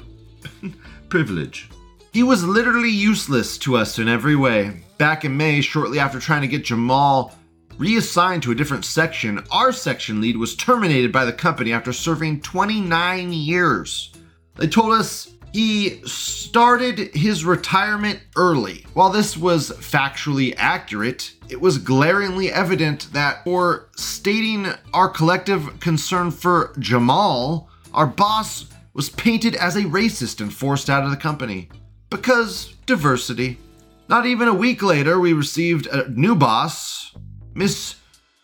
Privilege. 1.08 1.70
He 2.12 2.22
was 2.22 2.44
literally 2.44 2.90
useless 2.90 3.58
to 3.58 3.76
us 3.76 3.98
in 3.98 4.08
every 4.08 4.36
way. 4.36 4.82
Back 4.96 5.24
in 5.26 5.36
May, 5.36 5.60
shortly 5.60 5.98
after 5.98 6.18
trying 6.18 6.40
to 6.40 6.48
get 6.48 6.64
Jamal 6.64 7.34
reassigned 7.76 8.42
to 8.42 8.52
a 8.52 8.54
different 8.54 8.86
section, 8.86 9.44
our 9.50 9.70
section 9.70 10.22
lead 10.22 10.38
was 10.38 10.56
terminated 10.56 11.12
by 11.12 11.26
the 11.26 11.32
company 11.32 11.72
after 11.72 11.92
serving 11.92 12.40
29 12.40 13.32
years. 13.34 14.12
They 14.56 14.68
told 14.68 14.92
us 14.92 15.32
he 15.52 16.02
started 16.04 17.14
his 17.14 17.44
retirement 17.44 18.20
early. 18.36 18.84
While 18.92 19.10
this 19.10 19.36
was 19.36 19.70
factually 19.70 20.54
accurate, 20.58 21.32
it 21.48 21.60
was 21.60 21.78
glaringly 21.78 22.52
evident 22.52 23.12
that 23.12 23.42
for 23.44 23.88
stating 23.96 24.66
our 24.92 25.08
collective 25.08 25.80
concern 25.80 26.30
for 26.30 26.74
Jamal, 26.78 27.70
our 27.94 28.06
boss 28.06 28.66
was 28.92 29.08
painted 29.10 29.54
as 29.54 29.76
a 29.76 29.82
racist 29.82 30.40
and 30.40 30.52
forced 30.52 30.90
out 30.90 31.04
of 31.04 31.10
the 31.10 31.16
company. 31.16 31.68
Because 32.10 32.74
diversity. 32.86 33.58
Not 34.08 34.26
even 34.26 34.48
a 34.48 34.54
week 34.54 34.82
later, 34.82 35.18
we 35.18 35.32
received 35.32 35.86
a 35.86 36.08
new 36.08 36.34
boss, 36.34 37.14
Miss 37.54 37.96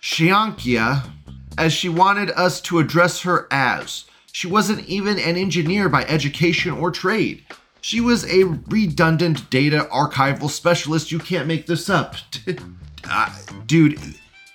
Shiankia, 0.02 1.08
as 1.56 1.72
she 1.72 1.88
wanted 1.88 2.30
us 2.30 2.60
to 2.62 2.78
address 2.78 3.22
her 3.22 3.46
as. 3.50 4.04
She 4.32 4.46
wasn't 4.46 4.88
even 4.88 5.18
an 5.18 5.36
engineer 5.36 5.88
by 5.88 6.04
education 6.04 6.72
or 6.72 6.90
trade. 6.90 7.44
She 7.82 8.00
was 8.00 8.24
a 8.24 8.44
redundant 8.68 9.50
data 9.50 9.88
archival 9.92 10.48
specialist. 10.48 11.12
You 11.12 11.18
can't 11.18 11.46
make 11.46 11.66
this 11.66 11.90
up. 11.90 12.16
uh, 13.04 13.36
dude, 13.66 14.00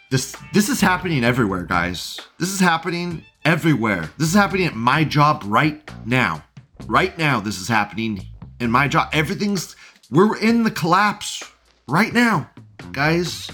this 0.10 0.36
this 0.54 0.70
is 0.70 0.82
happening 0.82 1.24
everywhere, 1.24 1.64
guys. 1.64 2.20
This 2.40 2.50
is 2.50 2.60
happening 2.60 3.24
everywhere. 3.46 4.10
This 4.18 4.30
is 4.30 4.34
happening 4.34 4.66
at 4.66 4.76
my 4.76 5.04
job 5.04 5.44
right 5.46 5.90
now. 6.06 6.44
Right 6.86 7.18
now 7.18 7.40
this 7.40 7.60
is 7.60 7.68
happening 7.68 8.26
in 8.60 8.72
my 8.72 8.88
job. 8.88 9.10
Everything's 9.14 9.76
we're 10.10 10.38
in 10.38 10.64
the 10.64 10.72
collapse 10.72 11.44
right 11.88 12.14
now. 12.14 12.50
Guys, 12.94 13.52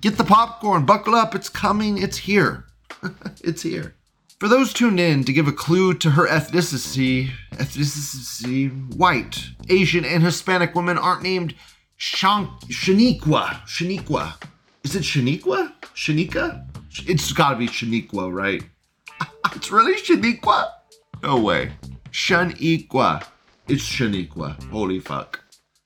get 0.00 0.18
the 0.18 0.24
popcorn, 0.24 0.84
buckle 0.84 1.14
up. 1.14 1.34
It's 1.34 1.48
coming. 1.48 1.96
It's 1.98 2.18
here. 2.18 2.66
it's 3.42 3.62
here. 3.62 3.94
For 4.42 4.48
those 4.48 4.72
tuned 4.72 4.98
in 4.98 5.22
to 5.22 5.32
give 5.32 5.46
a 5.46 5.52
clue 5.52 5.94
to 5.94 6.10
her 6.10 6.26
ethnicity, 6.26 7.30
ethnicity, 7.52 8.92
white, 8.96 9.40
Asian, 9.68 10.04
and 10.04 10.20
Hispanic 10.20 10.74
women 10.74 10.98
aren't 10.98 11.22
named 11.22 11.54
Shan- 11.96 12.48
Shaniqua. 12.66 13.64
Shaniqua. 13.68 14.42
Is 14.82 14.96
it 14.96 15.04
Shaniqua? 15.04 15.72
Shanika? 15.94 16.66
It's 17.08 17.32
gotta 17.32 17.54
be 17.54 17.68
Shaniqua, 17.68 18.34
right? 18.34 18.64
it's 19.54 19.70
really 19.70 19.94
Shaniqua? 19.94 20.72
No 21.22 21.38
way. 21.38 21.74
Shaniqua. 22.10 23.24
It's 23.68 23.84
Shaniqua. 23.84 24.60
Holy 24.70 24.98
fuck. 24.98 25.38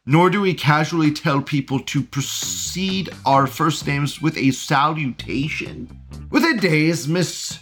Nor 0.06 0.30
do 0.30 0.40
we 0.40 0.54
casually 0.54 1.10
tell 1.10 1.42
people 1.42 1.80
to 1.80 2.02
precede 2.02 3.10
our 3.26 3.46
first 3.46 3.86
names 3.86 4.22
with 4.22 4.34
a 4.38 4.50
salutation. 4.50 6.00
Within 6.30 6.56
days, 6.56 7.06
Miss 7.06 7.58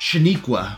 Shaniqua, 0.00 0.76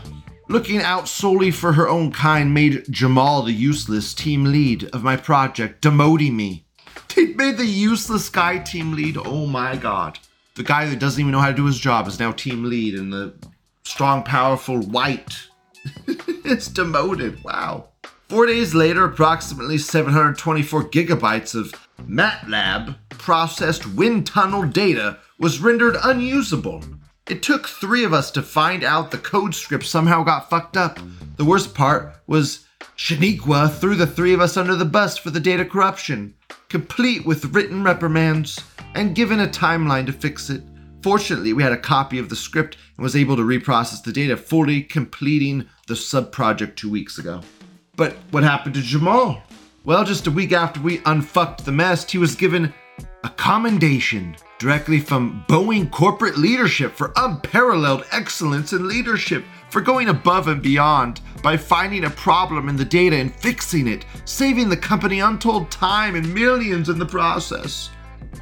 looking 0.49 0.79
out 0.79 1.07
solely 1.07 1.51
for 1.51 1.73
her 1.73 1.87
own 1.87 2.11
kind, 2.11 2.53
made 2.53 2.85
Jamal 2.89 3.43
the 3.43 3.51
useless 3.51 4.13
team 4.13 4.45
lead 4.45 4.85
of 4.85 5.03
my 5.03 5.15
project, 5.15 5.81
demoting 5.83 6.33
me. 6.33 6.65
They 7.15 7.27
made 7.27 7.57
the 7.57 7.65
useless 7.65 8.29
guy 8.29 8.57
team 8.57 8.93
lead. 8.93 9.17
Oh 9.17 9.45
my 9.45 9.75
god. 9.75 10.17
The 10.55 10.63
guy 10.63 10.85
that 10.87 10.99
doesn't 10.99 11.19
even 11.19 11.31
know 11.31 11.39
how 11.39 11.49
to 11.49 11.55
do 11.55 11.65
his 11.65 11.79
job 11.79 12.07
is 12.07 12.19
now 12.19 12.31
team 12.31 12.63
lead, 12.63 12.95
and 12.95 13.13
the 13.13 13.35
strong, 13.83 14.23
powerful 14.23 14.81
white 14.81 15.47
is 16.43 16.67
demoted. 16.67 17.43
Wow. 17.43 17.89
Four 18.27 18.47
days 18.47 18.73
later, 18.73 19.05
approximately 19.05 19.77
724 19.77 20.85
gigabytes 20.85 21.53
of 21.53 21.73
MATLAB 22.07 22.95
processed 23.09 23.85
wind 23.85 24.25
tunnel 24.25 24.63
data 24.63 25.19
was 25.37 25.59
rendered 25.59 25.95
unusable. 26.03 26.83
It 27.31 27.41
took 27.41 27.65
three 27.65 28.03
of 28.03 28.11
us 28.11 28.29
to 28.31 28.41
find 28.41 28.83
out 28.83 29.09
the 29.09 29.17
code 29.17 29.55
script 29.55 29.85
somehow 29.85 30.21
got 30.21 30.49
fucked 30.49 30.75
up. 30.75 30.99
The 31.37 31.45
worst 31.45 31.73
part 31.73 32.13
was 32.27 32.65
Shaniqua 32.97 33.71
threw 33.71 33.95
the 33.95 34.05
three 34.05 34.33
of 34.33 34.41
us 34.41 34.57
under 34.57 34.75
the 34.75 34.83
bus 34.83 35.17
for 35.17 35.29
the 35.29 35.39
data 35.39 35.63
corruption, 35.63 36.33
complete 36.67 37.25
with 37.25 37.55
written 37.55 37.85
reprimands, 37.85 38.59
and 38.95 39.15
given 39.15 39.39
a 39.39 39.47
timeline 39.47 40.05
to 40.07 40.11
fix 40.11 40.49
it. 40.49 40.61
Fortunately, 41.01 41.53
we 41.53 41.63
had 41.63 41.71
a 41.71 41.77
copy 41.77 42.19
of 42.19 42.27
the 42.27 42.35
script 42.35 42.75
and 42.97 43.03
was 43.03 43.15
able 43.15 43.37
to 43.37 43.43
reprocess 43.43 44.03
the 44.03 44.11
data, 44.11 44.35
fully 44.35 44.83
completing 44.83 45.65
the 45.87 45.95
sub 45.95 46.33
project 46.33 46.77
two 46.77 46.91
weeks 46.91 47.17
ago. 47.17 47.39
But 47.95 48.17
what 48.31 48.43
happened 48.43 48.75
to 48.75 48.81
Jamal? 48.81 49.41
Well, 49.85 50.03
just 50.03 50.27
a 50.27 50.31
week 50.31 50.51
after 50.51 50.81
we 50.81 51.01
unfucked 51.05 51.63
the 51.63 51.71
mess, 51.71 52.11
he 52.11 52.17
was 52.17 52.35
given 52.35 52.73
a 53.23 53.29
commendation 53.29 54.35
directly 54.61 54.99
from 54.99 55.43
Boeing 55.47 55.89
corporate 55.89 56.37
leadership 56.37 56.93
for 56.93 57.11
unparalleled 57.15 58.05
excellence 58.11 58.73
in 58.73 58.87
leadership, 58.87 59.43
for 59.71 59.81
going 59.81 60.09
above 60.09 60.47
and 60.47 60.61
beyond 60.61 61.19
by 61.41 61.57
finding 61.57 62.05
a 62.05 62.09
problem 62.11 62.69
in 62.69 62.75
the 62.75 62.85
data 62.85 63.15
and 63.15 63.33
fixing 63.33 63.87
it, 63.87 64.05
saving 64.23 64.69
the 64.69 64.77
company 64.77 65.19
untold 65.19 65.71
time 65.71 66.13
and 66.13 66.31
millions 66.31 66.89
in 66.89 66.99
the 66.99 67.05
process. 67.05 67.89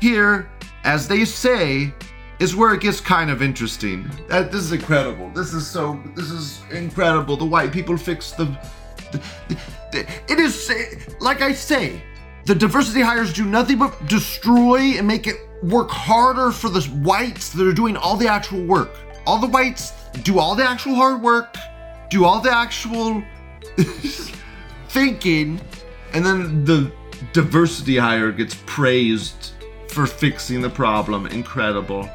Here, 0.02 0.52
as 0.84 1.08
they 1.08 1.24
say, 1.24 1.94
is 2.42 2.54
where 2.54 2.74
it 2.74 2.82
gets 2.82 3.00
kind 3.00 3.32
of 3.32 3.42
interesting. 3.42 4.12
This 4.28 4.56
is 4.56 4.74
incredible. 4.74 5.30
This 5.30 5.54
is 5.54 5.66
so. 5.66 6.04
This 6.16 6.32
is 6.32 6.62
incredible. 6.70 7.38
The 7.38 7.46
white 7.46 7.72
people 7.72 7.96
fixed 7.96 8.36
the. 8.36 8.46
the, 9.14 9.22
the 9.94 10.08
it 10.28 10.38
is 10.38 10.70
like 11.22 11.42
I 11.42 11.54
say. 11.54 12.02
The 12.50 12.56
diversity 12.56 13.02
hires 13.02 13.32
do 13.32 13.46
nothing 13.46 13.78
but 13.78 14.08
destroy 14.08 14.98
and 14.98 15.06
make 15.06 15.28
it 15.28 15.36
work 15.62 15.92
harder 15.92 16.50
for 16.50 16.68
the 16.68 16.82
whites 17.04 17.50
that 17.50 17.68
are 17.68 17.74
doing 17.74 17.96
all 17.96 18.18
the 18.18 18.28
actual 18.28 18.66
work. 18.66 18.90
All 19.28 19.38
the 19.38 19.46
whites 19.46 19.94
do 20.24 20.40
all 20.40 20.56
the 20.56 20.68
actual 20.68 20.96
hard 20.96 21.22
work, 21.22 21.56
do 22.10 22.26
all 22.26 22.40
the 22.42 22.52
actual 22.52 23.24
thinking, 24.88 25.62
and 26.14 26.26
then 26.26 26.66
the 26.66 26.92
diversity 27.34 27.98
hire 27.98 28.32
gets 28.32 28.56
praised 28.66 29.52
for 29.90 30.08
fixing 30.08 30.60
the 30.60 30.72
problem. 30.72 31.28
Incredible. 31.28 32.10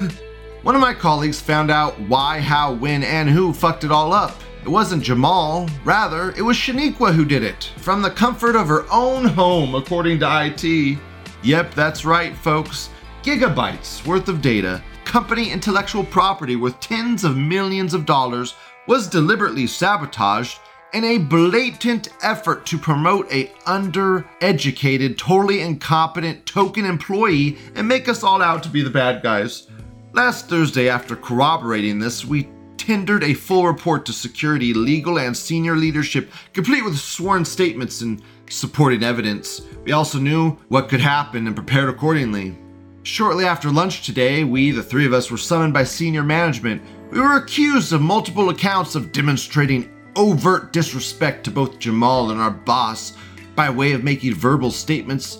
One 0.64 0.74
of 0.74 0.82
my 0.82 0.92
colleagues 0.92 1.40
found 1.40 1.70
out 1.70 1.98
why, 1.98 2.40
how, 2.40 2.74
when, 2.74 3.02
and 3.02 3.26
who 3.30 3.54
fucked 3.54 3.84
it 3.84 3.90
all 3.90 4.12
up. 4.12 4.38
It 4.68 4.72
wasn't 4.72 5.02
Jamal, 5.02 5.66
rather, 5.82 6.32
it 6.32 6.42
was 6.42 6.54
Shaniqua 6.54 7.14
who 7.14 7.24
did 7.24 7.42
it, 7.42 7.72
from 7.78 8.02
the 8.02 8.10
comfort 8.10 8.54
of 8.54 8.68
her 8.68 8.84
own 8.92 9.24
home, 9.24 9.74
according 9.74 10.20
to 10.20 10.44
IT. 10.44 10.98
Yep, 11.42 11.72
that's 11.72 12.04
right, 12.04 12.36
folks. 12.36 12.90
Gigabytes 13.22 14.06
worth 14.06 14.28
of 14.28 14.42
data, 14.42 14.84
company 15.06 15.50
intellectual 15.52 16.04
property 16.04 16.54
worth 16.54 16.78
tens 16.80 17.24
of 17.24 17.34
millions 17.34 17.94
of 17.94 18.04
dollars, 18.04 18.56
was 18.86 19.08
deliberately 19.08 19.66
sabotaged 19.66 20.60
in 20.92 21.02
a 21.02 21.16
blatant 21.16 22.08
effort 22.22 22.66
to 22.66 22.76
promote 22.76 23.26
a 23.32 23.46
undereducated, 23.64 25.16
totally 25.16 25.62
incompetent 25.62 26.44
token 26.44 26.84
employee 26.84 27.56
and 27.74 27.88
make 27.88 28.06
us 28.06 28.22
all 28.22 28.42
out 28.42 28.62
to 28.64 28.68
be 28.68 28.82
the 28.82 28.90
bad 28.90 29.22
guys. 29.22 29.66
Last 30.12 30.50
Thursday, 30.50 30.90
after 30.90 31.16
corroborating 31.16 31.98
this, 31.98 32.26
we 32.26 32.50
tendered 32.78 33.24
a 33.24 33.34
full 33.34 33.66
report 33.66 34.06
to 34.06 34.12
security, 34.12 34.72
legal, 34.72 35.18
and 35.18 35.36
senior 35.36 35.76
leadership, 35.76 36.30
complete 36.52 36.84
with 36.84 36.98
sworn 36.98 37.44
statements 37.44 38.00
and 38.00 38.22
supporting 38.48 39.02
evidence. 39.02 39.60
We 39.84 39.92
also 39.92 40.18
knew 40.18 40.52
what 40.68 40.88
could 40.88 41.00
happen 41.00 41.46
and 41.46 41.56
prepared 41.56 41.88
accordingly. 41.88 42.56
Shortly 43.02 43.44
after 43.44 43.70
lunch 43.70 44.04
today, 44.04 44.44
we, 44.44 44.70
the 44.70 44.82
three 44.82 45.06
of 45.06 45.12
us, 45.12 45.30
were 45.30 45.36
summoned 45.36 45.74
by 45.74 45.84
senior 45.84 46.22
management. 46.22 46.82
We 47.10 47.20
were 47.20 47.36
accused 47.36 47.92
of 47.92 48.00
multiple 48.00 48.50
accounts 48.50 48.94
of 48.94 49.12
demonstrating 49.12 49.90
overt 50.16 50.72
disrespect 50.72 51.44
to 51.44 51.50
both 51.50 51.78
Jamal 51.78 52.30
and 52.30 52.40
our 52.40 52.50
boss 52.50 53.14
by 53.54 53.70
way 53.70 53.92
of 53.92 54.04
making 54.04 54.34
verbal 54.34 54.70
statements 54.70 55.38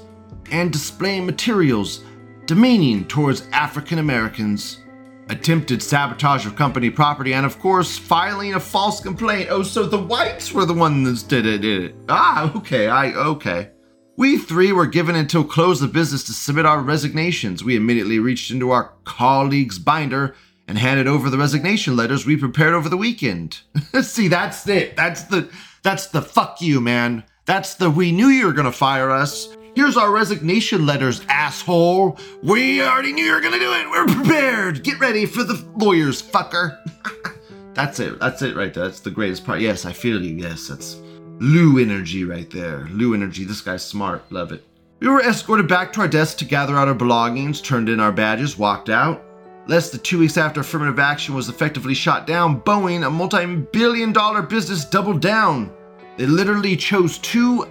and 0.51 0.73
displaying 0.73 1.27
materials 1.27 2.05
demeaning 2.47 3.05
towards 3.07 3.47
African 3.53 3.99
Americans, 3.99 4.79
attempted 5.29 5.83
sabotage 5.83 6.47
of 6.47 6.57
company 6.57 6.91
property, 6.91 7.35
and 7.35 7.45
of 7.45 7.59
course, 7.59 7.99
filing 7.99 8.55
a 8.55 8.61
false 8.61 9.01
complaint. 9.01 9.49
Oh, 9.51 9.63
so 9.63 9.85
the 9.85 10.01
whites 10.01 10.53
were 10.53 10.65
the 10.65 10.75
ones 10.75 11.23
that 11.23 11.29
did 11.29 11.47
it. 11.47 11.59
Did 11.59 11.83
it. 11.85 11.95
Ah, 12.09 12.53
okay, 12.57 12.89
I 12.89 13.13
okay. 13.13 13.71
We 14.17 14.37
three 14.37 14.73
were 14.73 14.87
given 14.87 15.15
until 15.15 15.45
close 15.45 15.81
of 15.81 15.93
business 15.93 16.25
to 16.25 16.33
submit 16.33 16.67
our 16.67 16.81
resignations. 16.81 17.63
We 17.63 17.77
immediately 17.77 18.19
reached 18.19 18.51
into 18.51 18.71
our 18.73 18.93
colleague's 19.05 19.79
binder 19.79 20.35
and 20.67 20.77
handed 20.77 21.07
over 21.07 21.31
the 21.31 21.39
resignation 21.39 21.97
letters 21.97 22.27
we 22.27 22.37
prepared 22.37 22.75
over 22.75 22.89
the 22.89 22.97
weekend. 22.97 23.61
See, 24.03 24.29
that's 24.29 24.67
it. 24.69 24.97
That's 24.97 25.23
the 25.25 25.49
that's 25.83 26.09
the 26.09 26.23
fuck 26.23 26.61
you, 26.61 26.81
man. 26.81 27.25
That's 27.47 27.75
the 27.75 27.91
we 27.91 28.13
knew 28.13 28.29
you 28.29 28.47
were 28.47 28.53
gonna 28.53 28.73
fire 28.73 29.11
us. 29.11 29.49
Here's 29.79 29.97
our 29.97 30.11
resignation 30.11 30.87
letters, 30.87 31.21
asshole. 31.29 32.19
We 32.43 32.83
already 32.83 33.13
knew 33.13 33.25
you 33.25 33.33
were 33.33 33.41
gonna 33.41 33.61
do 33.61 33.73
it. 33.73 33.89
We're 33.89 34.07
prepared. 34.07 34.83
Get 34.83 34.99
ready 34.99 35.25
for 35.25 35.45
the 35.45 35.55
lawyers, 35.77 36.21
fucker. 36.21 36.81
that's 37.75 38.01
it. 38.01 38.19
That's 38.19 38.43
it 38.43 38.57
right 38.57 38.75
there. 38.75 38.87
That's 38.87 38.99
the 38.99 39.13
greatest 39.13 39.47
part. 39.47 39.61
Yes, 39.61 39.85
I 39.85 39.93
feel 39.93 40.21
you. 40.21 40.35
Yes, 40.35 40.67
that's 40.67 40.97
Lou 41.39 41.79
energy 41.79 42.25
right 42.25 42.51
there. 42.51 42.89
Lou 42.91 43.15
energy. 43.15 43.45
This 43.45 43.61
guy's 43.61 43.85
smart. 43.85 44.25
Love 44.33 44.51
it. 44.51 44.65
We 44.99 45.07
were 45.07 45.21
escorted 45.21 45.69
back 45.69 45.93
to 45.93 46.01
our 46.01 46.09
desk 46.09 46.39
to 46.39 46.45
gather 46.45 46.77
out 46.77 46.89
our 46.89 46.95
belongings, 46.95 47.61
turned 47.61 47.89
in 47.89 48.01
our 48.01 48.11
badges, 48.11 48.59
walked 48.59 48.91
out. 48.91 49.23
Less 49.69 49.91
than 49.91 50.01
two 50.01 50.19
weeks 50.19 50.37
after 50.37 50.63
affirmative 50.63 50.99
action 50.99 51.37
was 51.37 51.49
effectively 51.49 51.95
shot 51.95 52.27
down, 52.27 52.63
Boeing, 52.63 53.07
a 53.07 53.11
multi 53.11 53.47
billion 53.55 54.13
dollar 54.13 54.43
business, 54.43 54.85
doubled 54.85 55.23
down. 55.23 55.73
They 56.17 56.27
literally 56.27 56.77
chose 56.77 57.19
two 57.19 57.65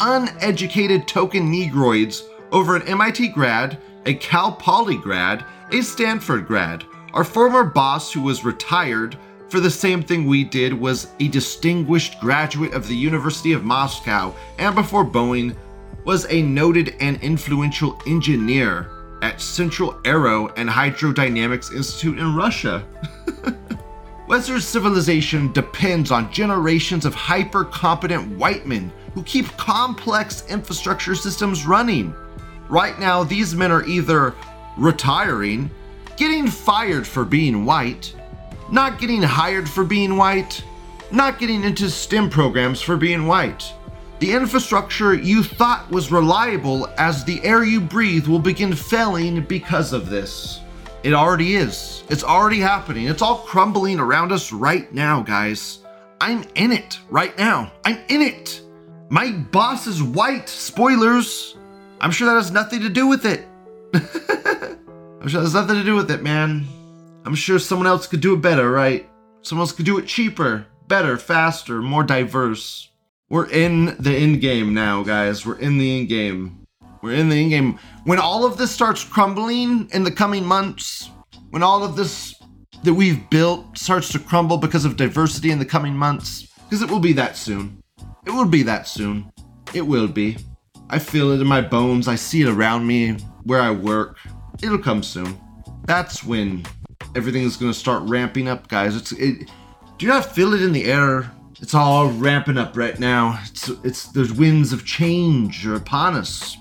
uneducated 0.00 1.06
token 1.08 1.52
Negroids 1.52 2.22
over 2.52 2.76
an 2.76 2.82
MIT 2.82 3.28
grad, 3.28 3.78
a 4.06 4.14
Cal 4.14 4.52
Poly 4.52 4.96
grad, 4.96 5.44
a 5.72 5.82
Stanford 5.82 6.46
grad. 6.46 6.84
Our 7.12 7.24
former 7.24 7.64
boss, 7.64 8.12
who 8.12 8.22
was 8.22 8.44
retired 8.44 9.16
for 9.48 9.60
the 9.60 9.70
same 9.70 10.02
thing 10.02 10.26
we 10.26 10.44
did, 10.44 10.72
was 10.72 11.08
a 11.20 11.28
distinguished 11.28 12.20
graduate 12.20 12.74
of 12.74 12.88
the 12.88 12.96
University 12.96 13.52
of 13.52 13.64
Moscow, 13.64 14.34
and 14.58 14.74
before 14.74 15.04
Boeing, 15.04 15.56
was 16.04 16.26
a 16.28 16.42
noted 16.42 16.94
and 17.00 17.20
influential 17.22 18.00
engineer 18.06 18.90
at 19.22 19.40
Central 19.40 19.98
Aero 20.04 20.48
and 20.56 20.68
Hydrodynamics 20.68 21.74
Institute 21.74 22.18
in 22.18 22.36
Russia. 22.36 22.84
Western 24.26 24.60
civilization 24.60 25.52
depends 25.52 26.10
on 26.10 26.32
generations 26.32 27.04
of 27.04 27.14
hyper 27.14 27.64
competent 27.64 28.38
white 28.38 28.66
men 28.66 28.92
who 29.14 29.22
keep 29.22 29.46
complex 29.56 30.44
infrastructure 30.48 31.14
systems 31.14 31.66
running. 31.66 32.14
Right 32.68 32.98
now, 32.98 33.24
these 33.24 33.54
men 33.54 33.70
are 33.70 33.86
either 33.86 34.34
retiring, 34.76 35.70
getting 36.16 36.48
fired 36.48 37.06
for 37.06 37.24
being 37.24 37.64
white, 37.64 38.14
not 38.70 38.98
getting 38.98 39.22
hired 39.22 39.68
for 39.68 39.84
being 39.84 40.16
white, 40.16 40.64
not 41.10 41.38
getting 41.38 41.62
into 41.62 41.88
STEM 41.88 42.28
programs 42.28 42.80
for 42.80 42.96
being 42.96 43.26
white. 43.26 43.72
The 44.18 44.32
infrastructure 44.32 45.14
you 45.14 45.42
thought 45.42 45.90
was 45.90 46.10
reliable 46.10 46.88
as 46.98 47.24
the 47.24 47.44
air 47.44 47.62
you 47.62 47.80
breathe 47.80 48.26
will 48.26 48.38
begin 48.38 48.74
failing 48.74 49.42
because 49.42 49.92
of 49.92 50.08
this. 50.08 50.60
It 51.02 51.12
already 51.12 51.56
is. 51.56 52.02
It's 52.08 52.24
already 52.24 52.60
happening. 52.60 53.06
It's 53.08 53.22
all 53.22 53.38
crumbling 53.38 54.00
around 54.00 54.32
us 54.32 54.52
right 54.52 54.90
now, 54.92 55.20
guys. 55.20 55.80
I'm 56.20 56.44
in 56.54 56.72
it 56.72 56.98
right 57.10 57.36
now. 57.36 57.70
I'm 57.84 57.98
in 58.08 58.22
it. 58.22 58.62
My 59.14 59.30
boss 59.30 59.86
is 59.86 60.02
white. 60.02 60.48
Spoilers. 60.48 61.56
I'm 62.00 62.10
sure 62.10 62.26
that 62.26 62.34
has 62.34 62.50
nothing 62.50 62.80
to 62.80 62.88
do 62.88 63.06
with 63.06 63.24
it. 63.24 63.46
I'm 63.94 65.28
sure 65.28 65.40
that 65.40 65.46
has 65.46 65.54
nothing 65.54 65.76
to 65.76 65.84
do 65.84 65.94
with 65.94 66.10
it, 66.10 66.24
man. 66.24 66.66
I'm 67.24 67.36
sure 67.36 67.60
someone 67.60 67.86
else 67.86 68.08
could 68.08 68.20
do 68.20 68.34
it 68.34 68.40
better, 68.40 68.72
right? 68.72 69.08
Someone 69.42 69.62
else 69.62 69.70
could 69.70 69.84
do 69.84 69.98
it 69.98 70.08
cheaper, 70.08 70.66
better, 70.88 71.16
faster, 71.16 71.80
more 71.80 72.02
diverse. 72.02 72.90
We're 73.28 73.48
in 73.48 73.94
the 74.00 74.10
end 74.10 74.40
game 74.40 74.74
now, 74.74 75.04
guys. 75.04 75.46
We're 75.46 75.60
in 75.60 75.78
the 75.78 76.00
end 76.00 76.08
game. 76.08 76.66
We're 77.00 77.14
in 77.14 77.28
the 77.28 77.40
end 77.40 77.50
game. 77.50 77.78
When 78.02 78.18
all 78.18 78.44
of 78.44 78.56
this 78.56 78.72
starts 78.72 79.04
crumbling 79.04 79.88
in 79.92 80.02
the 80.02 80.10
coming 80.10 80.44
months, 80.44 81.08
when 81.50 81.62
all 81.62 81.84
of 81.84 81.94
this 81.94 82.34
that 82.82 82.94
we've 82.94 83.30
built 83.30 83.78
starts 83.78 84.08
to 84.08 84.18
crumble 84.18 84.56
because 84.56 84.84
of 84.84 84.96
diversity 84.96 85.52
in 85.52 85.60
the 85.60 85.64
coming 85.64 85.94
months, 85.94 86.48
because 86.64 86.82
it 86.82 86.90
will 86.90 86.98
be 86.98 87.12
that 87.12 87.36
soon. 87.36 87.83
It 88.26 88.30
will 88.30 88.46
be 88.46 88.62
that 88.62 88.88
soon. 88.88 89.30
It 89.72 89.82
will 89.82 90.08
be. 90.08 90.38
I 90.90 90.98
feel 90.98 91.32
it 91.32 91.40
in 91.40 91.46
my 91.46 91.60
bones. 91.60 92.08
I 92.08 92.14
see 92.14 92.42
it 92.42 92.48
around 92.48 92.86
me 92.86 93.12
where 93.44 93.60
I 93.60 93.70
work. 93.70 94.18
It'll 94.62 94.78
come 94.78 95.02
soon. 95.02 95.38
That's 95.86 96.24
when 96.24 96.64
everything 97.14 97.42
is 97.42 97.56
going 97.56 97.72
to 97.72 97.78
start 97.78 98.02
ramping 98.04 98.48
up, 98.48 98.68
guys. 98.68 98.96
It's 98.96 99.12
it. 99.12 99.50
Do 99.98 100.06
you 100.06 100.08
not 100.08 100.34
feel 100.34 100.54
it 100.54 100.62
in 100.62 100.72
the 100.72 100.84
air? 100.84 101.30
It's 101.60 101.74
all 101.74 102.08
ramping 102.08 102.58
up 102.58 102.76
right 102.76 102.98
now. 102.98 103.40
It's 103.46 103.68
it's 103.84 104.08
there's 104.08 104.32
winds 104.32 104.72
of 104.72 104.84
change 104.84 105.66
are 105.66 105.76
upon 105.76 106.14
us. 106.14 106.56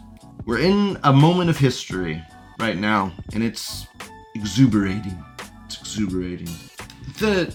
We're 0.46 0.60
in 0.60 0.98
a 1.04 1.14
moment 1.14 1.50
of 1.50 1.58
history 1.58 2.22
right 2.60 2.78
now, 2.78 3.14
and 3.34 3.44
it's 3.44 3.88
exuberating. 4.36 5.24
It's 5.66 5.80
exuberating. 5.80 6.50
The 7.20 7.54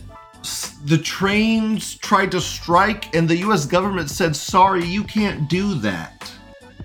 the 0.84 0.98
trains 0.98 1.96
tried 1.96 2.30
to 2.32 2.40
strike, 2.40 3.14
and 3.14 3.28
the 3.28 3.36
U.S. 3.38 3.66
government 3.66 4.10
said, 4.10 4.34
"Sorry, 4.36 4.84
you 4.84 5.04
can't 5.04 5.48
do 5.48 5.74
that. 5.74 6.32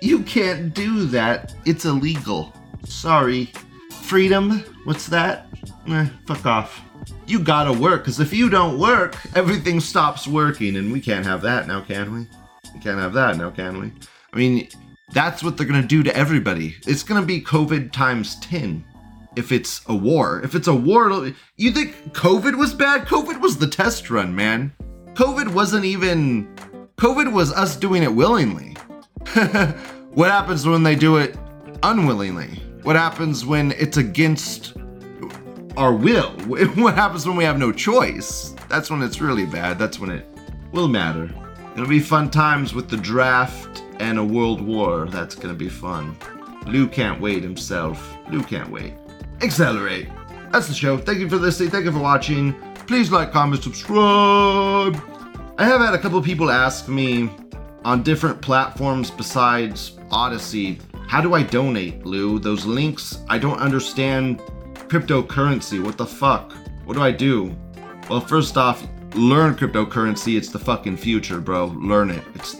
You 0.02 0.24
can't 0.24 0.74
do 0.74 1.06
that. 1.08 1.54
It's 1.66 1.86
illegal. 1.86 2.54
Sorry." 2.86 3.52
Freedom? 4.02 4.60
What's 4.84 5.08
that? 5.08 5.48
Eh, 5.88 6.08
fuck 6.26 6.46
off. 6.46 6.82
You 7.26 7.40
gotta 7.40 7.72
work, 7.72 8.04
because 8.04 8.20
if 8.20 8.34
you 8.34 8.50
don't 8.50 8.78
work, 8.78 9.16
everything 9.36 9.80
stops 9.80 10.28
working, 10.28 10.76
and 10.76 10.92
we 10.92 11.00
can't 11.00 11.26
have 11.26 11.42
that 11.44 11.68
now, 11.68 11.82
can 11.82 12.14
we? 12.14 12.28
We 12.74 12.80
can't 12.80 13.00
have 13.00 13.14
that 13.14 13.38
now, 13.38 13.50
can 13.50 13.80
we? 13.80 13.92
I 14.34 14.38
mean, 14.38 14.68
that's 15.12 15.44
what 15.44 15.58
they're 15.58 15.68
to 15.82 15.88
do 15.88 16.04
to 16.04 16.16
everybody. 16.16 16.76
It's 16.86 17.04
to 17.22 17.26
be 17.26 17.42
COVID 17.42 17.92
times 17.92 18.36
10 18.40 18.84
if 19.36 19.52
it's 19.52 19.82
a 19.88 19.96
war. 19.96 20.42
If 20.42 20.56
it's 20.56 20.68
a 20.68 20.76
war, 20.76 21.32
you 21.58 21.72
think 21.72 21.96
COVID 22.14 22.58
was 22.58 22.74
bad? 22.74 23.06
COVID 23.08 23.42
was 23.42 23.58
the 23.58 23.68
test 23.68 24.10
run, 24.10 24.36
man. 24.36 24.74
COVID 25.14 25.54
wasn't 25.54 25.86
even. 25.86 26.54
COVID 26.98 27.32
was 27.32 27.52
us 27.52 27.76
doing 27.76 28.04
it 28.04 28.14
willingly. 28.14 28.76
what 30.14 30.32
happens 30.32 30.66
when 30.66 30.84
they 30.84 30.96
do 30.96 31.18
it 31.18 31.36
unwillingly? 31.82 32.62
What 32.84 32.96
happens 32.96 33.46
when 33.46 33.72
it's 33.74 33.98
against 33.98 34.76
our 35.78 35.94
will? 35.94 36.32
What 36.76 36.96
happens 36.96 37.26
when 37.26 37.36
we 37.36 37.44
have 37.44 37.58
no 37.58 37.72
choice? 37.72 38.56
That's 38.70 38.90
when 38.90 39.02
it's 39.02 39.22
really 39.22 39.46
bad. 39.46 39.80
That's 39.80 40.00
when 40.00 40.10
it 40.10 40.26
will 40.72 40.88
matter. 40.88 41.30
It'll 41.74 41.88
be 41.88 42.00
fun 42.00 42.30
times 42.30 42.74
with 42.74 42.90
the 42.90 42.98
draft 42.98 43.84
and 44.00 44.20
a 44.20 44.24
world 44.24 44.62
war. 44.62 45.08
That's 45.08 45.36
gonna 45.36 45.54
be 45.54 45.70
fun. 45.70 46.16
Lou 46.68 46.88
can't 46.88 47.20
wait 47.20 47.44
himself. 47.44 48.16
Lou 48.30 48.44
can't 48.44 48.70
wait. 48.70 48.94
Accelerate. 49.44 50.08
That's 50.52 50.68
the 50.68 50.74
show. 50.74 50.98
Thank 50.98 51.20
you 51.20 51.30
for 51.30 51.36
listening. 51.36 51.70
Thank 51.70 51.86
you 51.86 51.92
for 51.92 52.00
watching. 52.00 52.54
Please 52.88 53.12
like, 53.12 53.32
comment, 53.32 53.62
subscribe. 53.62 54.96
I 55.58 55.66
have 55.66 55.82
had 55.82 55.94
a 55.94 56.00
couple 56.00 56.22
people 56.22 56.50
ask 56.50 56.88
me 56.88 57.30
on 57.86 58.04
different 58.04 58.42
platforms 58.42 59.12
besides 59.12 59.98
Odysee, 60.12 60.80
how 61.08 61.22
do 61.22 61.34
I 61.34 61.44
donate, 61.44 62.06
Lou? 62.06 62.40
Those 62.40 62.66
links, 62.66 63.20
I 63.30 63.38
don't 63.38 63.60
understand 63.60 64.40
cryptocurrency. 64.88 65.84
What 65.84 65.98
the 65.98 66.06
fuck? 66.06 66.54
What 66.86 66.96
do 66.96 67.02
I 67.02 67.12
do? 67.12 67.56
Well, 68.10 68.22
first 68.22 68.58
off, 68.58 68.88
learn 69.16 69.56
cryptocurrency. 69.56 70.38
It's 70.38 70.50
the 70.50 70.60
fucking 70.60 70.98
future, 70.98 71.40
bro. 71.40 71.68
Learn 71.68 72.10
it. 72.10 72.24
It's 72.36 72.56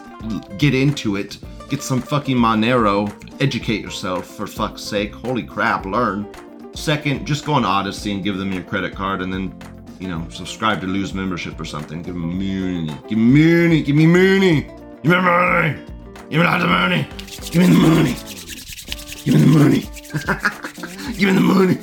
get 0.58 0.74
into 0.74 1.16
it, 1.16 1.38
get 1.70 1.82
some 1.82 2.02
fucking 2.02 2.38
Monero, 2.38 3.12
educate 3.42 3.82
yourself 3.82 4.26
for 4.26 4.48
fuck's 4.48 4.82
sake. 4.82 5.14
Holy 5.14 5.44
crap, 5.44 5.86
learn. 5.86 6.28
Second, 6.74 7.26
just 7.26 7.46
go 7.46 7.54
on 7.54 7.64
Odysee 7.64 8.14
and 8.14 8.24
give 8.24 8.38
them 8.38 8.52
your 8.52 8.64
credit 8.64 8.96
card 8.96 9.22
and 9.22 9.32
then, 9.32 9.56
you 10.00 10.08
know, 10.08 10.28
subscribe 10.30 10.82
to 10.82 10.88
Lou's 10.88 11.14
membership 11.14 11.60
or 11.60 11.66
something. 11.66 12.02
Give 12.02 12.16
them 12.16 12.34
money. 12.34 12.88
Give 13.08 13.18
me 13.18 13.68
money. 13.68 13.84
Give 13.84 13.96
me 13.96 14.06
money. 14.08 14.62
Give 15.04 15.12
me 15.12 15.22
money. 15.22 15.80
Give 16.30 16.42
me 16.42 16.48
the 16.58 16.66
money. 16.66 17.08
Give 17.52 17.62
me 17.62 17.68
the 17.68 17.78
money. 17.78 18.16
Give 19.24 19.34
me 19.36 19.42
the 19.42 19.48
money. 19.48 19.80
give 21.18 21.30
me 21.30 21.34
the 21.34 21.42
money. 21.42 21.78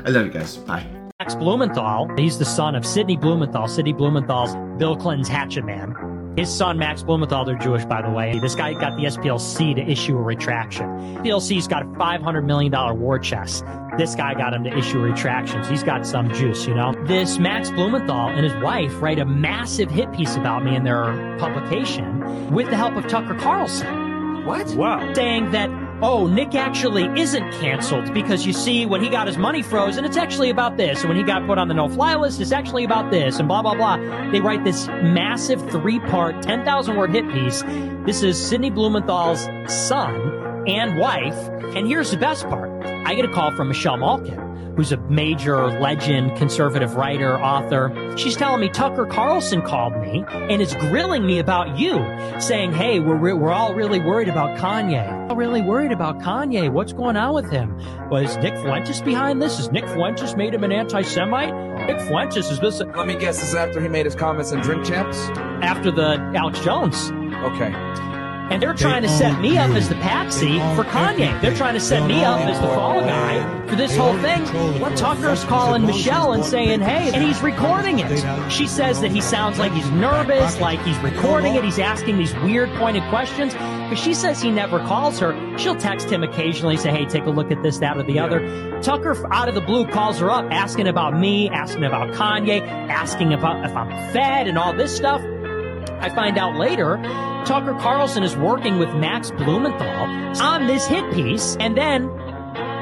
I 0.04 0.10
love 0.10 0.26
you 0.26 0.32
guys. 0.32 0.56
Bye. 0.58 0.86
Max 1.20 1.34
Blumenthal, 1.34 2.08
he's 2.16 2.38
the 2.38 2.44
son 2.44 2.74
of 2.74 2.84
Sidney 2.84 3.16
Blumenthal. 3.16 3.66
Sidney 3.68 3.92
Blumenthal's 3.92 4.54
Bill 4.78 4.96
Clinton's 4.96 5.28
hatchet 5.28 5.64
man. 5.64 5.94
His 6.36 6.52
son, 6.52 6.78
Max 6.78 7.02
Blumenthal, 7.02 7.44
they're 7.44 7.56
Jewish, 7.56 7.84
by 7.84 8.02
the 8.02 8.10
way. 8.10 8.40
This 8.40 8.56
guy 8.56 8.72
got 8.72 8.96
the 8.96 9.04
SPLC 9.04 9.76
to 9.76 9.82
issue 9.82 10.16
a 10.18 10.20
retraction. 10.20 11.14
The 11.14 11.30
SPLC's 11.30 11.68
got 11.68 11.82
a 11.82 11.86
$500 11.86 12.44
million 12.44 12.72
war 13.00 13.20
chest. 13.20 13.64
This 13.96 14.16
guy 14.16 14.34
got 14.34 14.52
him 14.52 14.64
to 14.64 14.76
issue 14.76 14.98
retractions. 14.98 15.68
He's 15.68 15.84
got 15.84 16.04
some 16.04 16.32
juice, 16.34 16.66
you 16.66 16.74
know? 16.74 16.92
This 17.06 17.38
Max 17.38 17.70
Blumenthal 17.70 18.30
and 18.30 18.44
his 18.44 18.54
wife 18.62 19.00
write 19.00 19.20
a 19.20 19.24
massive 19.24 19.90
hit 19.90 20.12
piece 20.12 20.34
about 20.34 20.64
me 20.64 20.74
in 20.74 20.82
their 20.82 21.36
publication 21.38 22.52
with 22.52 22.68
the 22.68 22.76
help 22.76 22.96
of 22.96 23.06
Tucker 23.06 23.34
Carlson. 23.34 24.44
What? 24.44 24.74
Wow. 24.74 25.14
Saying 25.14 25.52
that 25.52 25.70
oh, 26.04 26.26
Nick 26.26 26.54
actually 26.54 27.04
isn't 27.18 27.50
canceled 27.52 28.12
because 28.12 28.44
you 28.44 28.52
see, 28.52 28.84
when 28.84 29.02
he 29.02 29.08
got 29.08 29.26
his 29.26 29.38
money 29.38 29.62
frozen, 29.62 30.04
it's 30.04 30.18
actually 30.18 30.50
about 30.50 30.76
this. 30.76 31.00
And 31.00 31.08
when 31.08 31.16
he 31.16 31.22
got 31.22 31.46
put 31.46 31.56
on 31.56 31.68
the 31.68 31.74
no 31.74 31.88
fly 31.88 32.14
list, 32.14 32.42
it's 32.42 32.52
actually 32.52 32.84
about 32.84 33.10
this, 33.10 33.38
and 33.38 33.48
blah, 33.48 33.62
blah, 33.62 33.74
blah. 33.74 33.96
They 34.30 34.40
write 34.40 34.64
this 34.64 34.86
massive 34.86 35.60
three 35.70 35.98
part, 36.00 36.42
10,000 36.42 36.96
word 36.96 37.10
hit 37.10 37.28
piece. 37.32 37.62
This 38.04 38.22
is 38.22 38.40
Sidney 38.40 38.70
Blumenthal's 38.70 39.48
son 39.72 40.64
and 40.68 40.98
wife. 40.98 41.48
And 41.74 41.86
here's 41.86 42.10
the 42.10 42.18
best 42.18 42.46
part 42.48 42.70
I 42.84 43.14
get 43.14 43.24
a 43.24 43.32
call 43.32 43.56
from 43.56 43.68
Michelle 43.68 43.96
Malkin 43.96 44.43
who's 44.76 44.92
a 44.92 44.96
major 45.08 45.66
legend, 45.80 46.36
conservative 46.36 46.96
writer, 46.96 47.38
author. 47.40 48.14
She's 48.16 48.36
telling 48.36 48.60
me 48.60 48.68
Tucker 48.68 49.06
Carlson 49.06 49.62
called 49.62 49.96
me 49.96 50.24
and 50.28 50.60
is 50.60 50.74
grilling 50.74 51.26
me 51.26 51.38
about 51.38 51.78
you, 51.78 52.04
saying, 52.40 52.72
Hey, 52.72 53.00
we're, 53.00 53.16
re- 53.16 53.32
we're 53.32 53.52
all 53.52 53.74
really 53.74 54.00
worried 54.00 54.28
about 54.28 54.58
Kanye. 54.58 55.28
We're 55.28 55.36
really 55.36 55.62
worried 55.62 55.92
about 55.92 56.18
Kanye. 56.20 56.70
What's 56.72 56.92
going 56.92 57.16
on 57.16 57.34
with 57.34 57.50
him? 57.50 57.76
Was 58.10 58.36
Nick 58.38 58.56
Fuentes 58.58 59.00
behind 59.00 59.40
this? 59.40 59.58
Is 59.58 59.70
Nick 59.70 59.88
Fuentes 59.88 60.34
made 60.36 60.54
him 60.54 60.64
an 60.64 60.72
anti-Semite? 60.72 61.86
Nick 61.86 62.00
Fuentes 62.02 62.50
is 62.50 62.60
this 62.60 62.80
Let 62.80 63.06
me 63.06 63.16
guess, 63.16 63.38
this 63.40 63.50
is 63.50 63.54
after 63.54 63.80
he 63.80 63.88
made 63.88 64.06
his 64.06 64.14
comments 64.14 64.52
in 64.52 64.60
Drink 64.60 64.84
Champs? 64.84 65.18
after 65.64 65.90
the 65.90 66.14
Alex 66.34 66.60
Jones? 66.60 67.10
Okay. 67.44 68.13
And 68.50 68.62
they're 68.62 68.74
trying 68.74 69.02
to 69.02 69.08
set 69.08 69.40
me 69.40 69.56
up 69.56 69.70
as 69.70 69.88
the 69.88 69.94
patsy 69.96 70.58
for 70.76 70.84
Kanye. 70.84 71.40
They're 71.40 71.54
trying 71.54 71.74
to 71.74 71.80
set 71.80 72.06
me 72.06 72.24
up 72.24 72.40
as 72.40 72.60
the 72.60 72.66
fall 72.68 73.00
guy 73.00 73.66
for 73.66 73.74
this 73.74 73.96
whole 73.96 74.16
thing. 74.18 74.44
What 74.80 74.96
Tucker's 74.96 75.42
calling 75.44 75.86
Michelle 75.86 76.32
and 76.34 76.44
saying, 76.44 76.80
hey, 76.80 77.10
and 77.12 77.24
he's 77.24 77.42
recording 77.42 78.00
it. 78.00 78.52
She 78.52 78.66
says 78.66 79.00
that 79.00 79.10
he 79.10 79.20
sounds 79.20 79.58
like 79.58 79.72
he's 79.72 79.90
nervous, 79.92 80.60
like 80.60 80.80
he's 80.82 80.98
recording 80.98 81.54
it. 81.54 81.64
He's 81.64 81.78
asking 81.78 82.18
these 82.18 82.34
weird 82.36 82.70
pointed 82.74 83.02
questions. 83.08 83.54
But 83.54 83.96
she 83.96 84.14
says 84.14 84.40
he 84.40 84.50
never 84.50 84.78
calls 84.80 85.18
her. 85.18 85.58
She'll 85.58 85.76
text 85.76 86.10
him 86.10 86.22
occasionally, 86.22 86.76
say, 86.76 86.90
hey, 86.90 87.06
take 87.06 87.24
a 87.24 87.30
look 87.30 87.50
at 87.50 87.62
this, 87.62 87.78
that, 87.78 87.96
or 87.96 88.02
the 88.02 88.18
other. 88.18 88.80
Tucker, 88.82 89.16
out 89.32 89.48
of 89.48 89.54
the 89.54 89.60
blue, 89.62 89.86
calls 89.86 90.18
her 90.18 90.30
up, 90.30 90.46
asking 90.50 90.86
about 90.86 91.18
me, 91.18 91.48
asking 91.48 91.84
about 91.84 92.12
Kanye, 92.12 92.60
asking 92.88 93.32
about 93.32 93.64
if 93.64 93.74
I'm 93.74 93.90
fed 94.12 94.46
and 94.48 94.58
all 94.58 94.74
this 94.74 94.94
stuff. 94.94 95.22
I 96.00 96.08
find 96.10 96.38
out 96.38 96.56
later 96.56 96.96
Tucker 97.44 97.74
Carlson 97.74 98.22
is 98.22 98.36
working 98.36 98.78
with 98.78 98.94
Max 98.94 99.30
Blumenthal 99.30 99.86
on 100.42 100.66
this 100.66 100.86
hit 100.86 101.12
piece, 101.12 101.56
and 101.60 101.76
then 101.76 102.06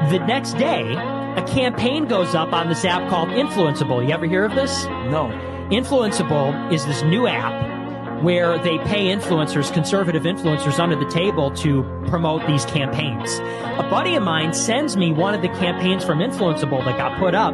the 0.09 0.19
next 0.27 0.53
day, 0.53 0.93
a 0.93 1.43
campaign 1.47 2.05
goes 2.05 2.35
up 2.35 2.53
on 2.53 2.69
this 2.69 2.85
app 2.85 3.09
called 3.09 3.29
Influenceable. 3.29 4.05
You 4.05 4.13
ever 4.13 4.25
hear 4.25 4.45
of 4.45 4.55
this? 4.55 4.85
No. 4.85 5.31
Influenceable 5.71 6.71
is 6.71 6.85
this 6.85 7.01
new 7.03 7.27
app 7.27 8.23
where 8.23 8.57
they 8.57 8.77
pay 8.79 9.07
influencers, 9.07 9.73
conservative 9.73 10.23
influencers 10.23 10.79
under 10.79 10.95
the 10.95 11.09
table 11.09 11.51
to 11.51 11.83
promote 12.07 12.45
these 12.47 12.63
campaigns. 12.65 13.39
A 13.39 13.87
buddy 13.89 14.15
of 14.15 14.23
mine 14.23 14.53
sends 14.53 14.95
me 14.95 15.11
one 15.11 15.33
of 15.33 15.41
the 15.41 15.49
campaigns 15.49 16.05
from 16.05 16.19
Influenceable 16.19 16.85
that 16.85 16.97
got 16.97 17.19
put 17.19 17.35
up. 17.35 17.53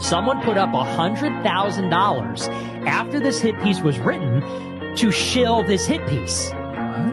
Someone 0.00 0.40
put 0.42 0.56
up 0.56 0.70
$100,000 0.70 2.48
after 2.86 3.20
this 3.20 3.40
hit 3.40 3.60
piece 3.62 3.80
was 3.80 3.98
written 3.98 4.40
to 4.96 5.10
shill 5.12 5.62
this 5.62 5.86
hit 5.86 6.06
piece. 6.08 6.50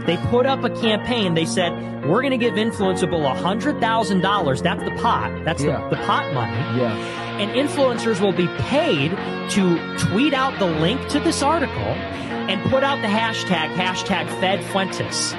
They 0.05 0.17
put 0.29 0.45
up 0.45 0.63
a 0.63 0.69
campaign. 0.69 1.33
They 1.33 1.45
said, 1.45 1.71
we're 2.07 2.21
going 2.21 2.31
to 2.31 2.37
give 2.37 2.53
Influenceable 2.53 3.21
$100,000. 3.35 4.63
That's 4.63 4.83
the 4.83 4.91
pot. 5.01 5.43
That's 5.43 5.61
Yeah. 5.63 5.81
the, 5.89 5.95
the 5.97 6.01
pot 6.03 6.33
money 6.33 6.51
Yeah. 6.79 6.93
and 7.39 7.51
influencers 7.51 8.21
will 8.21 8.31
be 8.31 8.47
paid 8.59 9.11
to 9.51 9.97
tweet 9.97 10.33
out 10.33 10.57
the 10.59 10.65
link 10.67 11.05
to 11.09 11.19
this 11.19 11.43
article 11.43 11.75
and 12.49 12.61
put 12.71 12.83
out 12.83 13.01
the 13.01 13.07
hashtag 13.07 13.73
hashtag 13.75 14.27
Fed 14.39 14.63
Fuentes. 14.71 15.33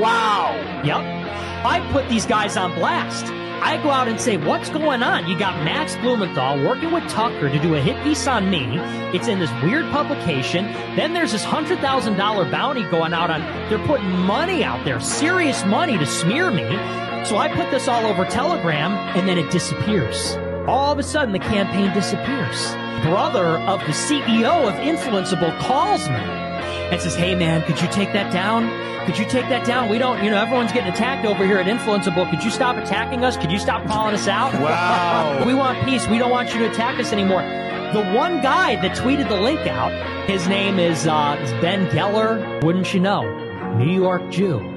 Wow. 0.00 0.54
Yep. 0.84 0.98
I 1.64 1.80
put 1.92 2.06
these 2.10 2.26
guys 2.26 2.56
on 2.58 2.74
blast. 2.74 3.24
I 3.60 3.80
go 3.82 3.90
out 3.90 4.08
and 4.08 4.20
say, 4.20 4.36
what's 4.36 4.70
going 4.70 5.02
on? 5.02 5.28
You 5.28 5.38
got 5.38 5.64
Max 5.64 5.96
Blumenthal 5.96 6.64
working 6.64 6.92
with 6.92 7.08
Tucker 7.08 7.48
to 7.48 7.58
do 7.58 7.74
a 7.74 7.80
hit 7.80 8.02
piece 8.04 8.26
on 8.26 8.50
me. 8.50 8.78
It's 9.14 9.28
in 9.28 9.38
this 9.38 9.50
weird 9.62 9.84
publication. 9.90 10.66
Then 10.96 11.12
there's 11.12 11.32
this 11.32 11.44
$100,000 11.44 12.50
bounty 12.50 12.84
going 12.84 13.12
out 13.12 13.30
on, 13.30 13.40
they're 13.68 13.84
putting 13.86 14.10
money 14.10 14.62
out 14.62 14.84
there, 14.84 15.00
serious 15.00 15.64
money 15.64 15.98
to 15.98 16.06
smear 16.06 16.50
me. 16.50 16.68
So 17.24 17.36
I 17.36 17.48
put 17.54 17.70
this 17.70 17.88
all 17.88 18.06
over 18.06 18.24
Telegram 18.24 18.92
and 19.16 19.28
then 19.28 19.38
it 19.38 19.50
disappears. 19.50 20.36
All 20.68 20.92
of 20.92 20.98
a 20.98 21.02
sudden 21.02 21.32
the 21.32 21.38
campaign 21.38 21.92
disappears. 21.92 22.72
Brother 23.02 23.58
of 23.66 23.80
the 23.80 23.92
CEO 23.92 24.68
of 24.68 24.74
Influenceable 24.74 25.58
calls 25.58 26.08
me 26.08 26.47
and 26.90 27.00
says, 27.00 27.14
Hey 27.14 27.34
man, 27.34 27.62
could 27.62 27.80
you 27.80 27.88
take 27.88 28.12
that 28.12 28.32
down? 28.32 28.68
Could 29.06 29.18
you 29.18 29.24
take 29.24 29.48
that 29.48 29.66
down? 29.66 29.88
We 29.88 29.96
don't, 29.96 30.22
you 30.22 30.30
know, 30.30 30.36
everyone's 30.36 30.72
getting 30.72 30.92
attacked 30.92 31.24
over 31.24 31.46
here 31.46 31.58
at 31.58 31.66
Influenceable. 31.66 32.28
Could 32.30 32.44
you 32.44 32.50
stop 32.50 32.76
attacking 32.76 33.24
us? 33.24 33.38
Could 33.38 33.50
you 33.50 33.58
stop 33.58 33.86
calling 33.86 34.14
us 34.14 34.28
out? 34.28 34.52
Wow. 34.54 35.42
we 35.46 35.54
want 35.54 35.82
peace. 35.86 36.06
We 36.08 36.18
don't 36.18 36.30
want 36.30 36.52
you 36.52 36.60
to 36.60 36.70
attack 36.70 37.00
us 37.00 37.12
anymore. 37.12 37.40
The 37.94 38.04
one 38.12 38.42
guy 38.42 38.76
that 38.76 38.94
tweeted 38.98 39.30
the 39.30 39.40
link 39.40 39.60
out, 39.60 39.92
his 40.28 40.46
name 40.46 40.78
is, 40.78 41.06
uh, 41.06 41.38
is 41.40 41.50
Ben 41.62 41.88
Geller. 41.88 42.62
Wouldn't 42.62 42.92
you 42.92 43.00
know? 43.00 43.22
New 43.78 43.90
York 43.90 44.28
Jew. 44.30 44.74